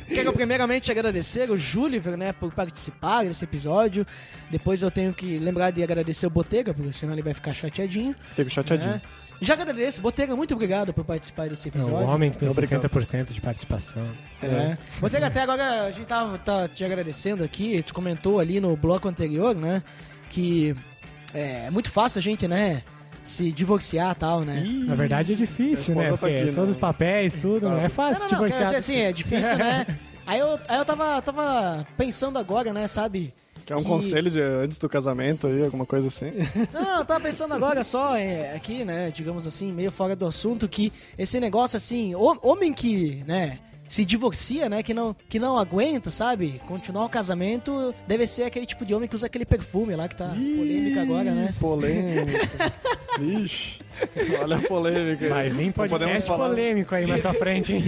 [0.07, 4.03] Quero primeiramente agradecer o Júliver, né, por participar desse episódio.
[4.49, 8.15] Depois eu tenho que lembrar de agradecer o Botega, porque senão ele vai ficar chateadinho.
[8.33, 8.93] Fico chateadinho.
[8.93, 9.01] né?
[9.41, 11.95] Já agradeço, Botega, muito obrigado por participar desse É episódio.
[11.97, 12.81] o homem que tem Obrigado.
[12.87, 14.07] 60% de participação.
[14.41, 14.77] É.
[15.01, 19.07] Botega, até agora a gente tava, tá te agradecendo aqui, tu comentou ali no bloco
[19.07, 19.83] anterior, né,
[20.29, 20.73] que
[21.33, 22.83] é muito fácil a gente, né,
[23.23, 24.63] se divorciar e tal, né?
[24.85, 26.11] Na verdade é difícil, né?
[26.11, 26.51] tá Porque aqui, né?
[26.53, 28.65] todos os papéis, tudo, não é Não, fácil não, não, divorciar.
[28.65, 29.85] dizer assim, é difícil, né?
[30.25, 33.33] Aí eu, aí eu tava, tava pensando agora, né, sabe?
[33.65, 36.31] Quer um que- conselho de antes do casamento aí, alguma coisa assim?
[36.73, 40.67] Não, eu tava pensando agora só é, aqui, né, digamos assim, meio fora do assunto,
[40.67, 45.57] que esse negócio assim, ho- homem que, né, se divorcia, né, que não, que não
[45.57, 49.95] aguenta, sabe, continuar o casamento, deve ser aquele tipo de homem que usa aquele perfume
[49.95, 51.53] lá que tá polêmica agora, né?
[51.59, 52.73] Polêmica.
[53.19, 53.81] Vixe.
[54.41, 55.29] Olha a polêmica aí.
[55.29, 57.83] Vai vir podcast falar- polêmico aí mais pra frente, hein?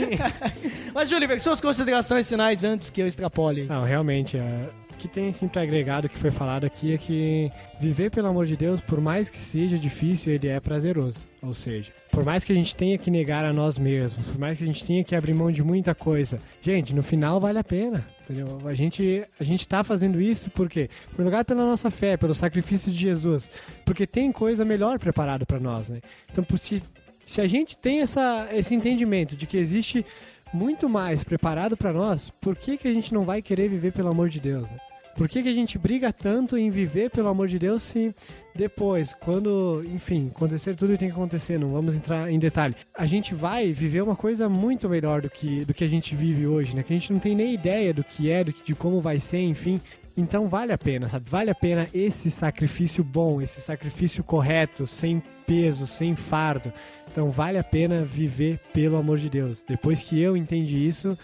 [0.93, 3.63] Mas, Júlio, suas considerações finais antes que eu extrapole.
[3.65, 8.09] Não, realmente, é, o que tem pra agregado que foi falado aqui é que viver
[8.09, 11.19] pelo amor de Deus, por mais que seja difícil, ele é prazeroso.
[11.41, 14.57] Ou seja, por mais que a gente tenha que negar a nós mesmos, por mais
[14.57, 17.63] que a gente tenha que abrir mão de muita coisa, gente, no final vale a
[17.63, 18.05] pena.
[18.23, 18.59] Entendeu?
[18.65, 20.89] A gente, a gente tá fazendo isso por quê?
[21.15, 23.51] Por lugar pela nossa fé, pelo sacrifício de Jesus.
[23.85, 26.01] Porque tem coisa melhor preparada pra nós, né?
[26.31, 26.81] Então, se,
[27.21, 30.03] se a gente tem essa, esse entendimento de que existe
[30.51, 34.09] muito mais preparado pra nós, por que, que a gente não vai querer viver pelo
[34.09, 34.69] amor de Deus?
[34.69, 34.77] Né?
[35.15, 38.13] Por que, que a gente briga tanto em viver pelo amor de Deus se
[38.53, 43.05] depois, quando, enfim, acontecer tudo que tem que acontecer, não vamos entrar em detalhe, a
[43.05, 46.75] gente vai viver uma coisa muito melhor do que, do que a gente vive hoje,
[46.75, 46.83] né?
[46.83, 49.39] Que a gente não tem nem ideia do que é, do de como vai ser,
[49.39, 49.79] enfim.
[50.17, 51.29] Então vale a pena, sabe?
[51.29, 56.71] Vale a pena esse sacrifício bom, esse sacrifício correto, sem peso, sem fardo.
[57.11, 59.63] Então vale a pena viver pelo amor de Deus.
[59.67, 61.17] Depois que eu entendi isso,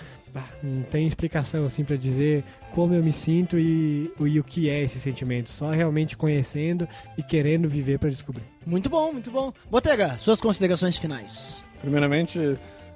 [0.63, 4.81] não tem explicação assim pra dizer como eu me sinto e, e o que é
[4.81, 5.49] esse sentimento.
[5.49, 8.43] Só realmente conhecendo e querendo viver pra descobrir.
[8.65, 9.51] Muito bom, muito bom.
[9.69, 11.63] Botega, suas considerações finais.
[11.81, 12.39] Primeiramente,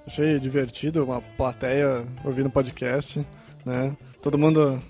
[0.05, 3.25] achei divertido uma plateia ouvindo podcast,
[3.65, 3.95] né?
[4.21, 4.81] Todo mundo.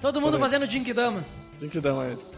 [0.00, 0.50] Todo mundo Peraí.
[0.50, 1.24] fazendo Jinkidama.
[1.60, 2.33] Jinkidama aí.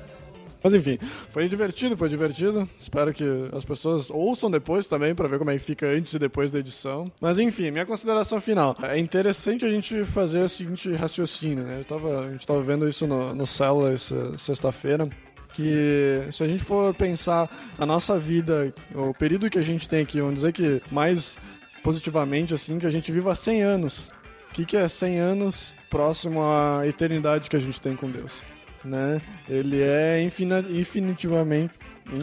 [0.62, 0.99] Mas enfim,
[1.30, 2.68] foi divertido, foi divertido.
[2.78, 6.18] Espero que as pessoas ouçam depois também pra ver como é que fica antes e
[6.18, 7.11] depois da edição.
[7.20, 8.76] Mas enfim, minha consideração final.
[8.82, 11.80] É interessante a gente fazer o seguinte raciocínio, né?
[11.80, 15.09] Eu tava, a gente tava vendo isso no, no Célula essa sexta-feira.
[15.53, 20.03] Que se a gente for pensar a nossa vida, o período que a gente tem
[20.03, 21.38] aqui, vamos dizer que mais
[21.82, 24.11] positivamente, assim, que a gente viva 100 anos.
[24.51, 28.56] O que, que é 100 anos próximo à eternidade que a gente tem com Deus?
[28.87, 29.20] Né?
[29.49, 31.74] Ele é infina, infinitivamente.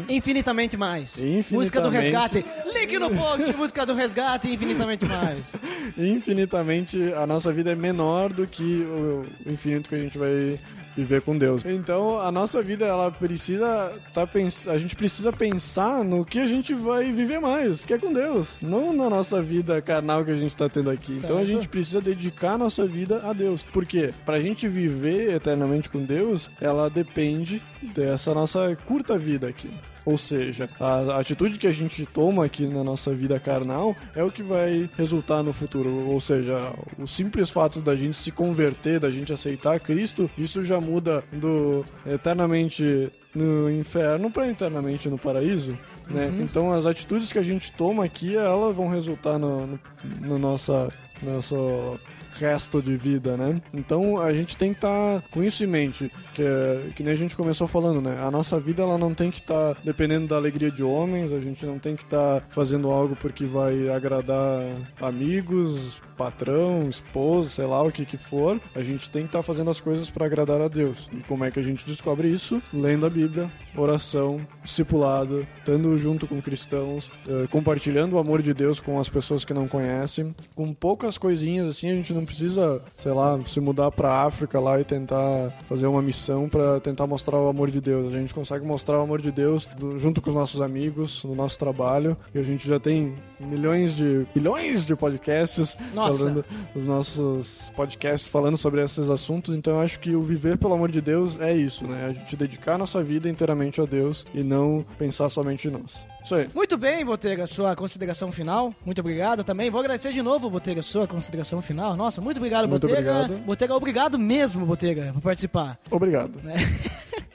[0.09, 1.17] in- Infinitamente mais.
[1.17, 1.53] Infinitamente.
[1.53, 2.45] Música do resgate.
[2.73, 5.53] Link no post, música do resgate, infinitamente mais.
[5.97, 10.57] infinitamente a nossa vida é menor do que o o infinito que a gente vai
[10.95, 11.65] viver com Deus.
[11.65, 14.67] Então, a nossa vida ela precisa tá pens...
[14.67, 18.59] a gente precisa pensar no que a gente vai viver mais, que é com Deus,
[18.61, 21.13] não na nossa vida carnal que a gente tá tendo aqui.
[21.13, 21.51] Então a Certo.
[21.51, 23.63] gente precisa dedicar a nossa vida a Deus.
[23.63, 24.13] Por quê?
[24.25, 27.61] Pra gente viver eternamente com Deus, ela depende
[27.93, 29.69] dessa nossa curta vida aqui.
[30.05, 34.31] Ou seja, a, atitude que a gente toma aqui na nossa vida carnal é o
[34.31, 35.89] que vai resultar no futuro.
[36.09, 40.79] Ou seja, o simples fato da gente se converter, da gente aceitar Cristo, isso já
[40.79, 45.77] muda do eternamente no inferno para eternamente no paraíso.
[46.07, 46.37] Né?
[46.41, 49.79] Então as atitudes que a gente toma aqui, elas vão resultar no, no,
[50.21, 50.89] no nossa,
[51.21, 51.97] nosso
[52.39, 53.61] resto de vida, né?
[53.73, 57.17] Então a gente tem que estar com isso em mente, que, é- que nem a
[57.17, 58.19] gente começou falando, né?
[58.21, 61.65] A nossa vida ela não tem que estar dependendo da alegria de homens, a gente
[61.65, 64.61] não tem que estar fazendo algo porque vai agradar
[65.01, 68.59] amigos, patrão, esposo, sei lá o que que for.
[68.75, 71.09] A gente tem que estar fazendo as coisas para agradar a Deus.
[71.11, 72.61] E como é que a gente descobre isso?
[72.73, 78.79] Lendo a Bíblia, oração, discipulado, estando junto com cristãos, eh, compartilhando o amor de Deus
[78.79, 80.35] com as pessoas que não conhecem.
[80.55, 84.79] Com poucas coisinhas assim, a gente não precisa, sei lá, se mudar pra África lá
[84.79, 88.13] e tentar fazer uma missão para tentar mostrar o amor de Deus.
[88.13, 89.67] A gente consegue mostrar o amor de Deus
[89.97, 92.17] junto com os nossos amigos, no nosso trabalho.
[92.33, 96.45] E a gente já tem milhões de bilhões de podcasts falando
[96.75, 99.55] os nossos podcasts falando sobre esses assuntos.
[99.55, 102.05] Então eu acho que o viver pelo amor de Deus é isso, né?
[102.05, 106.12] A gente dedicar a nossa vida inteiramente a Deus e não pensar somente em nós.
[106.23, 106.47] Isso aí.
[106.55, 108.73] Muito bem, Botega, sua consideração final.
[108.85, 109.69] Muito obrigado também.
[109.69, 111.95] Vou agradecer de novo, Botega, sua consideração final.
[111.95, 113.11] Nossa, muito obrigado, Muito Botega.
[113.23, 113.45] obrigado.
[113.45, 115.77] Botega, obrigado mesmo, Botega, por participar.
[115.91, 116.39] Obrigado.
[116.41, 116.55] Né?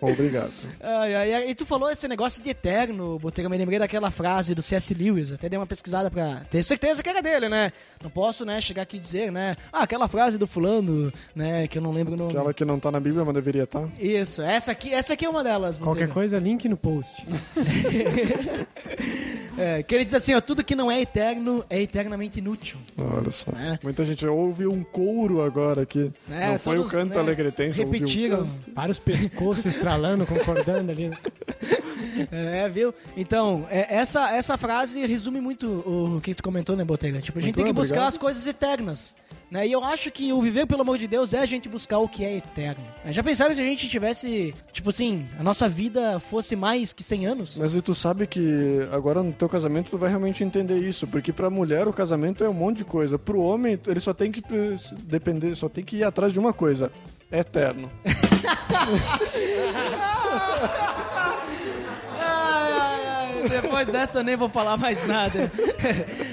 [0.00, 0.52] Obrigado.
[0.80, 1.50] Ai, ai.
[1.50, 3.48] E tu falou esse negócio de eterno, Botega.
[3.48, 4.92] Me lembrei daquela frase do C.S.
[4.94, 5.32] Lewis.
[5.32, 7.72] Até dei uma pesquisada pra ter certeza que era dele, né?
[8.02, 9.56] Não posso, né, chegar aqui e dizer, né?
[9.72, 11.66] Ah, aquela frase do fulano, né?
[11.68, 12.32] Que eu não lembro o nome.
[12.32, 13.88] Aquela que não tá na Bíblia, mas deveria estar.
[13.98, 16.06] Isso, essa aqui, essa aqui é uma delas, Botega.
[16.06, 17.24] Qualquer coisa, link no post.
[19.56, 22.76] É, que ele diz assim, ó, tudo que não é eterno é eternamente inútil.
[22.98, 23.52] Olha só.
[23.52, 23.78] É.
[23.82, 26.12] Muita gente ouve um couro agora aqui.
[26.28, 28.38] É, não foi todos, o canto né, alegretense, ouviu o Repetiram.
[28.38, 28.50] canto.
[28.74, 31.10] Vários pescoços estralando, concordando ali.
[32.30, 32.94] É, viu?
[33.16, 37.20] Então, é, essa, essa frase resume muito o que tu comentou, né, Botega?
[37.20, 38.08] Tipo, a gente Muito tem que buscar obrigado.
[38.08, 39.16] as coisas eternas.
[39.50, 39.68] Né?
[39.68, 42.08] E eu acho que o viver pelo amor de Deus é a gente buscar o
[42.08, 42.84] que é eterno.
[43.04, 43.12] né?
[43.12, 47.26] Já pensaram se a gente tivesse, tipo assim, a nossa vida fosse mais que 100
[47.26, 47.56] anos?
[47.58, 48.40] Mas e tu sabe que
[48.90, 52.48] agora no teu casamento tu vai realmente entender isso, porque pra mulher o casamento é
[52.48, 53.18] um monte de coisa.
[53.18, 56.52] Pro homem, ele só tem que eh, depender, só tem que ir atrás de uma
[56.52, 56.90] coisa.
[57.30, 57.90] É eterno.
[63.48, 65.50] Depois dessa eu nem vou falar mais nada.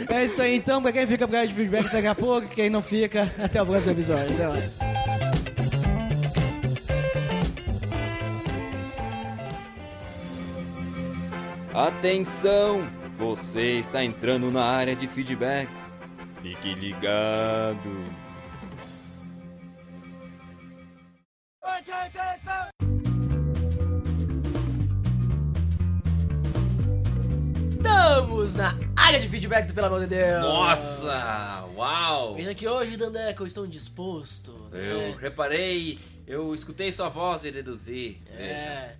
[0.09, 2.70] É isso aí então, pra quem fica por aí de feedback daqui a pouco, quem
[2.70, 4.34] não fica, até o próximo episódio.
[4.34, 4.78] Até mais.
[11.74, 12.88] Atenção!
[13.18, 15.82] Você está entrando na área de feedbacks.
[16.41, 18.03] Fique ligado.
[28.42, 30.42] Estamos na área de feedbacks, pelo amor de Deus.
[30.42, 31.64] Nossa!
[31.76, 32.34] Uau!
[32.34, 34.68] Veja que hoje, Dandeco, eu estou indisposto.
[34.72, 35.18] Eu né?
[35.22, 38.20] reparei, eu escutei sua voz e deduzi.
[38.36, 38.96] É,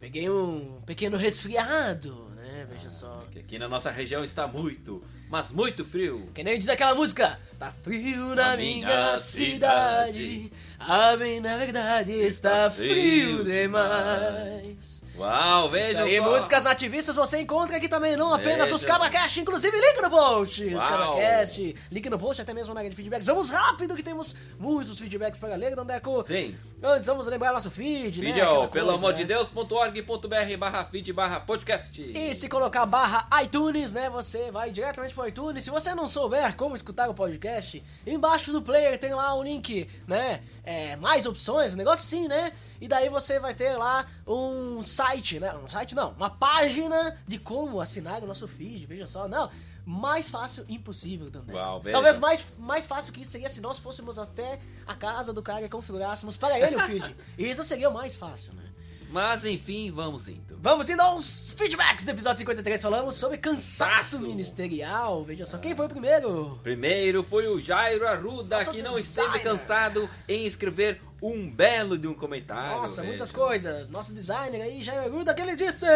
[0.00, 2.66] peguei um pequeno resfriado, né?
[2.70, 3.18] Veja só.
[3.18, 6.30] Veja, que aqui na nossa região está muito, mas muito frio.
[6.32, 7.38] Que nem diz aquela música.
[7.58, 10.12] Tá frio na Na minha minha cidade.
[10.16, 10.52] cidade.
[10.78, 14.97] A bem, na verdade, está frio frio demais.
[15.18, 16.30] Uau, veja só.
[16.30, 18.92] músicas ativistas você encontra aqui também, não apenas nos Veja.
[18.92, 20.64] Cabracast, inclusive link no post.
[20.64, 20.88] Os Uau.
[20.88, 23.26] Cabracast, link no post, até mesmo na área de feedbacks.
[23.26, 26.22] Vamos rápido que temos muitos feedbacks para ler, Dandeco.
[26.22, 26.56] Sim.
[26.82, 28.26] Antes, vamos lembrar nosso feed, né?
[28.26, 29.16] Vídeo, Aquela pelo coisa, amor né?
[29.18, 32.00] de Deus.org.br barra feed barra podcast.
[32.00, 35.64] E se colocar barra iTunes, né, você vai diretamente pro iTunes.
[35.64, 39.88] Se você não souber como escutar o podcast, embaixo do player tem lá o link,
[40.06, 42.52] né, é, mais opções, um negócio assim, né?
[42.80, 47.38] E daí você vai ter lá um site, né, um site não, uma página de
[47.38, 49.50] como assinar o nosso feed, veja só, não...
[49.90, 51.56] Mais fácil, impossível também.
[51.56, 51.80] Uau.
[51.80, 55.64] Talvez mais, mais fácil que isso seria se nós fôssemos até a casa do cara
[55.64, 57.16] e configurássemos para ele o feed.
[57.38, 58.64] Isso seria o mais fácil, né?
[59.10, 60.58] Mas enfim, vamos indo.
[60.60, 62.82] Vamos indo aos feedbacks do episódio 53.
[62.82, 65.24] Falamos sobre cansaço ministerial.
[65.24, 66.58] Veja só, quem foi o primeiro?
[66.62, 69.30] Primeiro foi o Jairo Arruda, Nossa, que não designer.
[69.34, 72.82] esteve cansado em escrever um belo de um comentário.
[72.82, 73.08] Nossa, veja.
[73.08, 73.88] muitas coisas.
[73.88, 75.86] Nosso designer aí, Jair Aguda, que ele disse.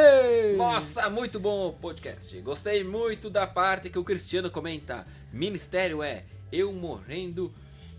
[0.57, 2.41] Nossa, muito bom o podcast.
[2.41, 5.07] Gostei muito da parte que o Cristiano comenta.
[5.31, 7.53] Ministério é eu morrendo,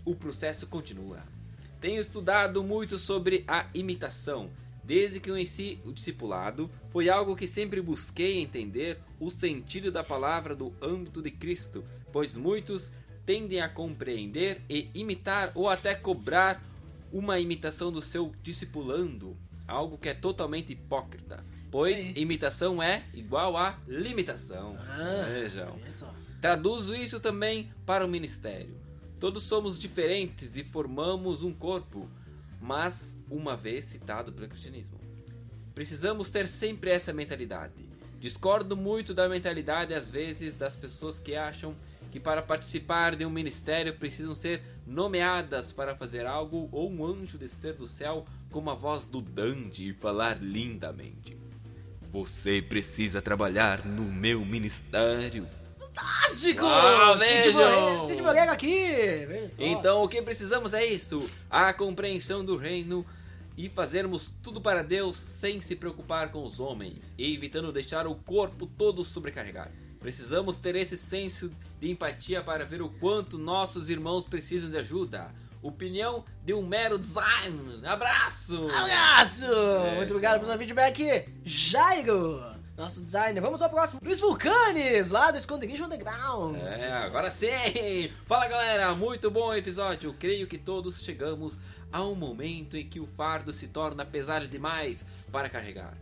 [0.04, 1.18] o processo continua.
[1.80, 4.50] Tenho estudado muito sobre a imitação.
[4.86, 10.04] Desde que eu conheci o discipulado, foi algo que sempre busquei entender o sentido da
[10.04, 12.92] palavra do âmbito de Cristo, pois muitos
[13.24, 16.62] tendem a compreender e imitar ou até cobrar
[17.10, 21.44] uma imitação do seu discipulando, algo que é totalmente hipócrita.
[21.70, 22.12] pois Sim.
[22.16, 24.76] imitação é igual a limitação.
[24.80, 25.78] Ah, Vejam.
[26.40, 28.76] Traduzo isso também para o ministério.
[29.18, 32.08] Todos somos diferentes e formamos um corpo,
[32.64, 34.98] mas uma vez citado pelo cristianismo.
[35.74, 37.74] Precisamos ter sempre essa mentalidade.
[38.18, 41.76] Discordo muito da mentalidade, às vezes, das pessoas que acham
[42.10, 47.36] que para participar de um ministério precisam ser nomeadas para fazer algo ou um anjo
[47.36, 51.36] descer do céu com a voz do Dante e falar lindamente.
[52.10, 55.46] Você precisa trabalhar no meu ministério.
[55.94, 56.64] Fantástico!
[57.18, 57.52] Cid!
[57.52, 58.86] Moreira- Cid Moreira aqui!
[59.58, 63.06] Então, o que precisamos é isso: a compreensão do reino
[63.56, 68.14] e fazermos tudo para Deus sem se preocupar com os homens e evitando deixar o
[68.16, 69.70] corpo todo sobrecarregado.
[70.00, 75.32] Precisamos ter esse senso de empatia para ver o quanto nossos irmãos precisam de ajuda.
[75.62, 77.80] Opinião de um mero design.
[77.86, 78.66] Abraço!
[78.68, 79.46] Abraço!
[79.46, 82.54] É, Muito obrigado pelo seu feedback, Jairo!
[82.76, 83.40] Nosso designer.
[83.40, 84.00] Vamos ao próximo.
[84.02, 86.56] Luiz Vulcanes, lá do Esconderijo Underground.
[86.56, 88.10] É, agora sim!
[88.26, 90.12] Fala galera, muito bom episódio.
[90.14, 91.56] Creio que todos chegamos
[91.92, 95.96] a um momento em que o fardo se torna pesado demais para carregar.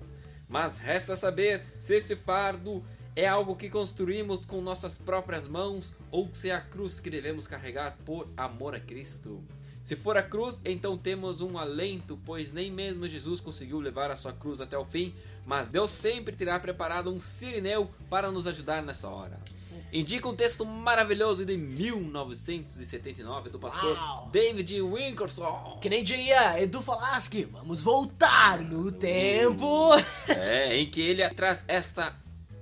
[0.49, 2.83] Mas resta saber se este fardo
[3.15, 7.47] é algo que construímos com nossas próprias mãos ou se é a cruz que devemos
[7.47, 9.45] carregar por amor a Cristo.
[9.83, 14.17] Se for a cruz, então temos um alento, pois nem mesmo Jesus conseguiu levar a
[14.17, 15.13] sua cruz até o fim,
[15.45, 19.41] mas Deus sempre terá preparado um sirineu para nos ajudar nessa hora.
[19.93, 24.31] Indica um texto maravilhoso de 1979 do pastor Uau!
[24.33, 25.79] David Winkerson.
[25.81, 29.91] Que nem diria Edu Falaschi, vamos voltar no tempo.
[30.29, 32.17] É, em que ele traz esta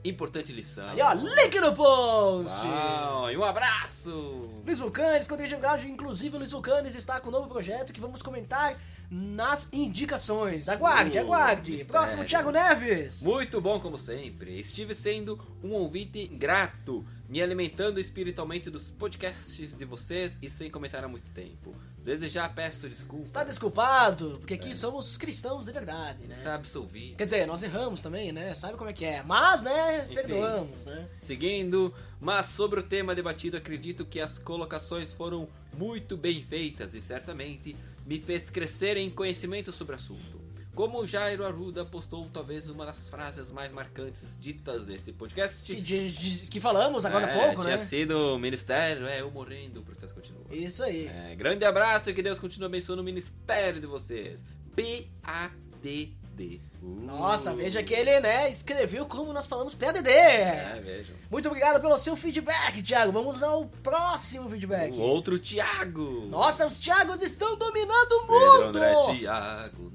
[0.04, 0.88] importante lição.
[0.88, 2.66] Aí, ó, link no post.
[2.66, 4.48] Uau, e um abraço!
[4.64, 8.22] Luiz Vulcanes, Esconderijo Underground, inclusive o Luiz Vulcanes está com um novo projeto que vamos
[8.22, 8.76] comentar
[9.10, 10.68] nas indicações.
[10.68, 11.70] Aguarde, Uh, aguarde.
[11.72, 11.92] mistério.
[11.92, 13.22] Próximo, Thiago Neves.
[13.22, 14.58] Muito bom como sempre.
[14.60, 21.02] Estive sendo um ouvinte grato, me alimentando espiritualmente dos podcasts de vocês e sem comentar
[21.04, 21.74] há muito tempo.
[22.02, 23.28] Desde já peço desculpas.
[23.28, 26.34] Está desculpado, porque aqui somos cristãos de verdade, né?
[26.34, 27.16] Está absolvido.
[27.16, 28.54] Quer dizer, nós erramos também, né?
[28.54, 29.22] Sabe como é que é.
[29.22, 30.14] Mas, né, Enfim.
[30.14, 31.08] perdoamos, né?
[31.20, 35.46] Seguindo, mas sobre o tema debatido, acredito que as colocações foram
[35.76, 37.76] muito bem feitas e certamente
[38.06, 40.39] me fez crescer em conhecimento sobre o assunto.
[40.74, 45.62] Como o Jairo Arruda postou talvez uma das frases mais marcantes ditas nesse podcast.
[45.64, 47.78] Que, de- de- que falamos agora há É, pouco, tinha né?
[47.78, 50.42] sido ministério, é, eu morrendo, o processo continua.
[50.50, 51.06] Isso aí.
[51.08, 54.44] É, grande abraço e que Deus continue abençoando o ministério de vocês.
[54.76, 56.60] P-A-D-D.
[56.82, 56.86] Uh.
[57.04, 60.08] Nossa, veja que ele, né, escreveu como nós falamos PADD.
[60.08, 61.14] É, vejam.
[61.30, 63.12] Muito obrigado pelo seu feedback, Thiago.
[63.12, 64.94] Vamos ao próximo feedback.
[64.96, 66.26] O outro Thiago.
[66.30, 68.78] Nossa, os Thiagos estão dominando o Pedro mundo!
[68.78, 69.92] André Thiago.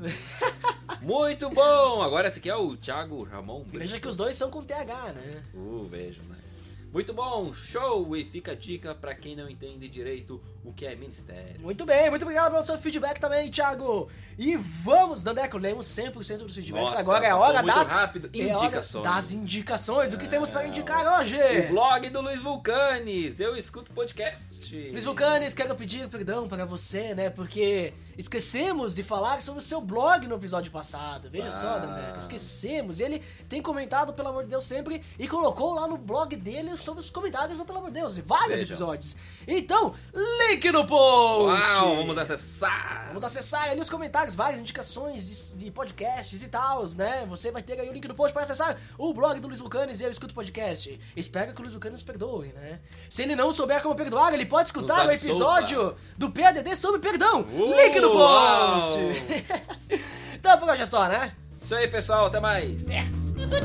[1.02, 2.02] Muito bom!
[2.02, 3.78] Agora esse aqui é o Thiago Ramon Brito.
[3.78, 5.42] Veja que os dois são com TH, né?
[5.54, 6.36] Uh, vejo, né?
[6.92, 8.16] Muito bom, show!
[8.16, 11.60] E fica a dica pra quem não entende direito o que é ministério.
[11.60, 14.08] Muito bem, muito obrigado pelo seu feedback também, Thiago.
[14.38, 16.82] E vamos, Dandeco, lemos 100% dos feedbacks.
[16.92, 18.30] Nossa, Agora é hora das rápido.
[18.32, 19.04] é Indicações.
[19.04, 20.14] das indicações.
[20.14, 21.36] O que temos para É, indicar hoje?
[21.66, 24.74] O blog do Luiz Vulcanes, eu escuto podcast.
[24.90, 27.28] Luiz Vulcanes, quero pedir perdão para você, né?
[27.28, 31.28] Porque esquecemos de falar sobre o seu blog no episódio passado.
[31.30, 31.78] Veja só, Ah.
[31.78, 33.00] Dandeco, esquecemos.
[33.00, 37.00] Ele tem comentado, pelo amor de Deus, sempre e colocou lá no blog dele sobre
[37.00, 38.76] os comentários, pelo amor de Deus, em vários Vejam.
[38.76, 39.16] episódios.
[39.46, 39.94] Então,
[40.48, 41.62] link no post!
[41.78, 43.06] Uau, vamos acessar!
[43.08, 47.24] Vamos acessar ali os comentários, várias indicações de, de podcasts e tal, né?
[47.28, 50.00] Você vai ter aí o link no post para acessar o blog do Luiz Vulcanes
[50.00, 50.98] e eu escuto podcast.
[51.16, 52.80] Espero que o Luiz Vulcanes perdoe, né?
[53.08, 57.42] Se ele não souber como perdoar, ele pode escutar o episódio do PADD sobre perdão.
[57.42, 58.92] Uh, link no uau!
[58.92, 60.00] post!
[60.34, 61.32] então por hoje é só, né?
[61.60, 62.86] Isso aí, pessoal, até mais!
[63.34, 63.56] Medo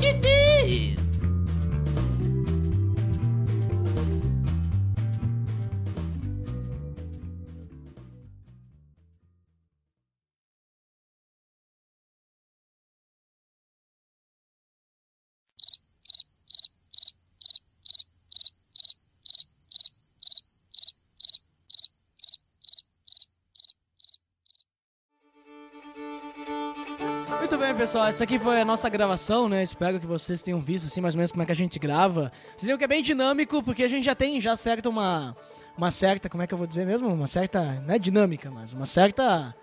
[27.51, 28.05] Muito bem, pessoal.
[28.07, 29.61] Essa aqui foi a nossa gravação, né?
[29.61, 32.31] Espero que vocês tenham visto, assim, mais ou menos como é que a gente grava.
[32.55, 35.35] Vocês viram que é bem dinâmico, porque a gente já tem, já certa uma...
[35.77, 37.09] Uma certa, como é que eu vou dizer mesmo?
[37.09, 39.53] Uma certa, não é dinâmica, mas uma certa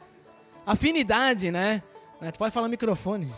[0.67, 1.83] afinidade, né?
[2.21, 3.33] Né, Tu pode falar no microfone,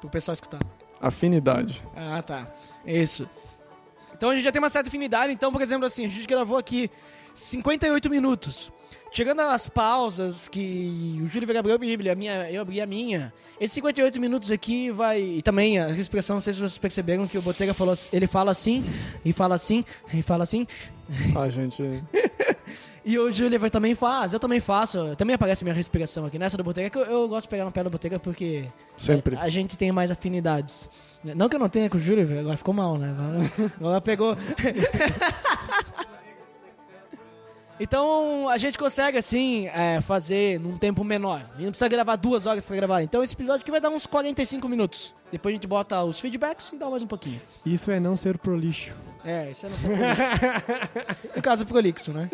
[0.00, 0.60] pro pessoal escutar.
[0.98, 1.86] Afinidade.
[1.94, 2.46] Ah, tá.
[2.86, 3.28] Isso.
[4.14, 5.34] Então a gente já tem uma certa afinidade.
[5.34, 6.90] Então, por exemplo, assim, a gente gravou aqui
[7.34, 8.72] 58 minutos.
[9.10, 13.74] Tirando as pausas que o Júlio abriu a Bíblia, minha, eu abri a minha, esses
[13.74, 15.20] 58 minutos aqui vai.
[15.20, 18.50] E também a respiração, não sei se vocês perceberam que o Botega falou, ele fala
[18.50, 18.84] assim,
[19.24, 20.66] e fala assim, e fala assim.
[21.34, 21.82] Ah, gente.
[23.08, 25.14] E o Júlio também faz, eu também faço.
[25.14, 27.70] Também aparece minha respiração aqui nessa do Botega, que eu, eu gosto de pegar no
[27.70, 28.66] pé do Botega porque.
[28.96, 29.36] Sempre.
[29.36, 30.90] A, a gente tem mais afinidades.
[31.22, 33.14] Não que eu não tenha com o Júlio, agora ficou mal, né?
[33.16, 34.36] Agora, agora pegou.
[37.78, 41.40] Então a gente consegue assim é, fazer num tempo menor.
[41.40, 43.02] A gente não precisa gravar duas horas pra gravar.
[43.02, 45.14] Então esse episódio aqui vai dar uns 45 minutos.
[45.30, 47.40] Depois a gente bota os feedbacks e dá mais um pouquinho.
[47.64, 48.96] Isso é não ser prolixo.
[49.24, 51.32] É, isso é não ser prolixo.
[51.36, 52.30] no caso, prolixo, né?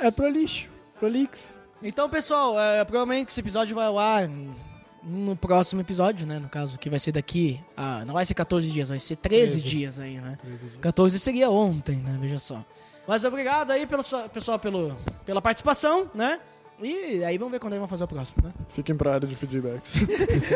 [0.00, 0.68] É prolixo.
[0.98, 1.54] Prolixo.
[1.82, 4.28] Então, pessoal, é, provavelmente esse episódio vai ao ar
[5.02, 6.38] no próximo episódio, né?
[6.38, 7.60] No caso, que vai ser daqui.
[7.76, 9.68] a não vai ser 14 dias, vai ser 13, 13.
[9.68, 10.38] dias aí, né?
[10.40, 10.76] 13 dias.
[10.80, 12.16] 14 seria ontem, né?
[12.20, 12.64] Veja só.
[13.06, 16.40] Mas obrigado aí, pelo, pessoal, pelo, pela participação, né?
[16.80, 18.52] E aí vamos ver quando aí vamos fazer o próximo, né?
[18.70, 19.94] Fiquem pra área de feedbacks.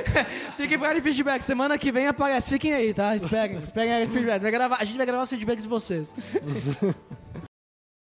[0.56, 1.46] Fiquem pra área de feedbacks.
[1.46, 2.48] Semana que vem aparece.
[2.48, 3.14] Fiquem aí, tá?
[3.14, 3.58] Esperem.
[3.58, 4.42] Esperem a área de feedbacks.
[4.42, 6.14] Vai gravar, a gente vai gravar os feedbacks de vocês.